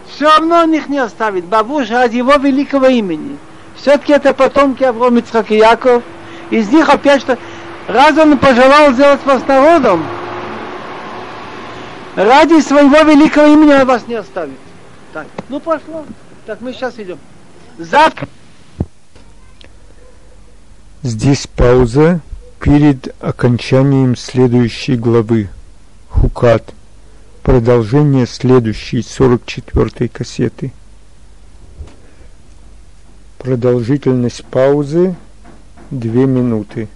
[0.09, 3.39] Все равно он их не оставит, бабуш ради его великого имени.
[3.77, 6.03] Все-таки это потомки Аврома Ицхак и Яков.
[6.51, 7.39] Из них опять что
[7.93, 10.02] Раз он пожелал сделать вас народом,
[12.14, 14.59] Ради своего великого имени он вас не оставит.
[15.12, 16.05] Так, ну пошло.
[16.44, 17.19] Так, мы сейчас идем.
[17.78, 18.28] Завтра.
[21.02, 22.20] Здесь пауза
[22.60, 25.48] перед окончанием следующей главы.
[26.10, 26.74] Хукат.
[27.43, 30.70] Продолжение следующей 44 кассеты.
[33.39, 35.16] Продолжительность паузы
[35.90, 36.89] 2 минуты.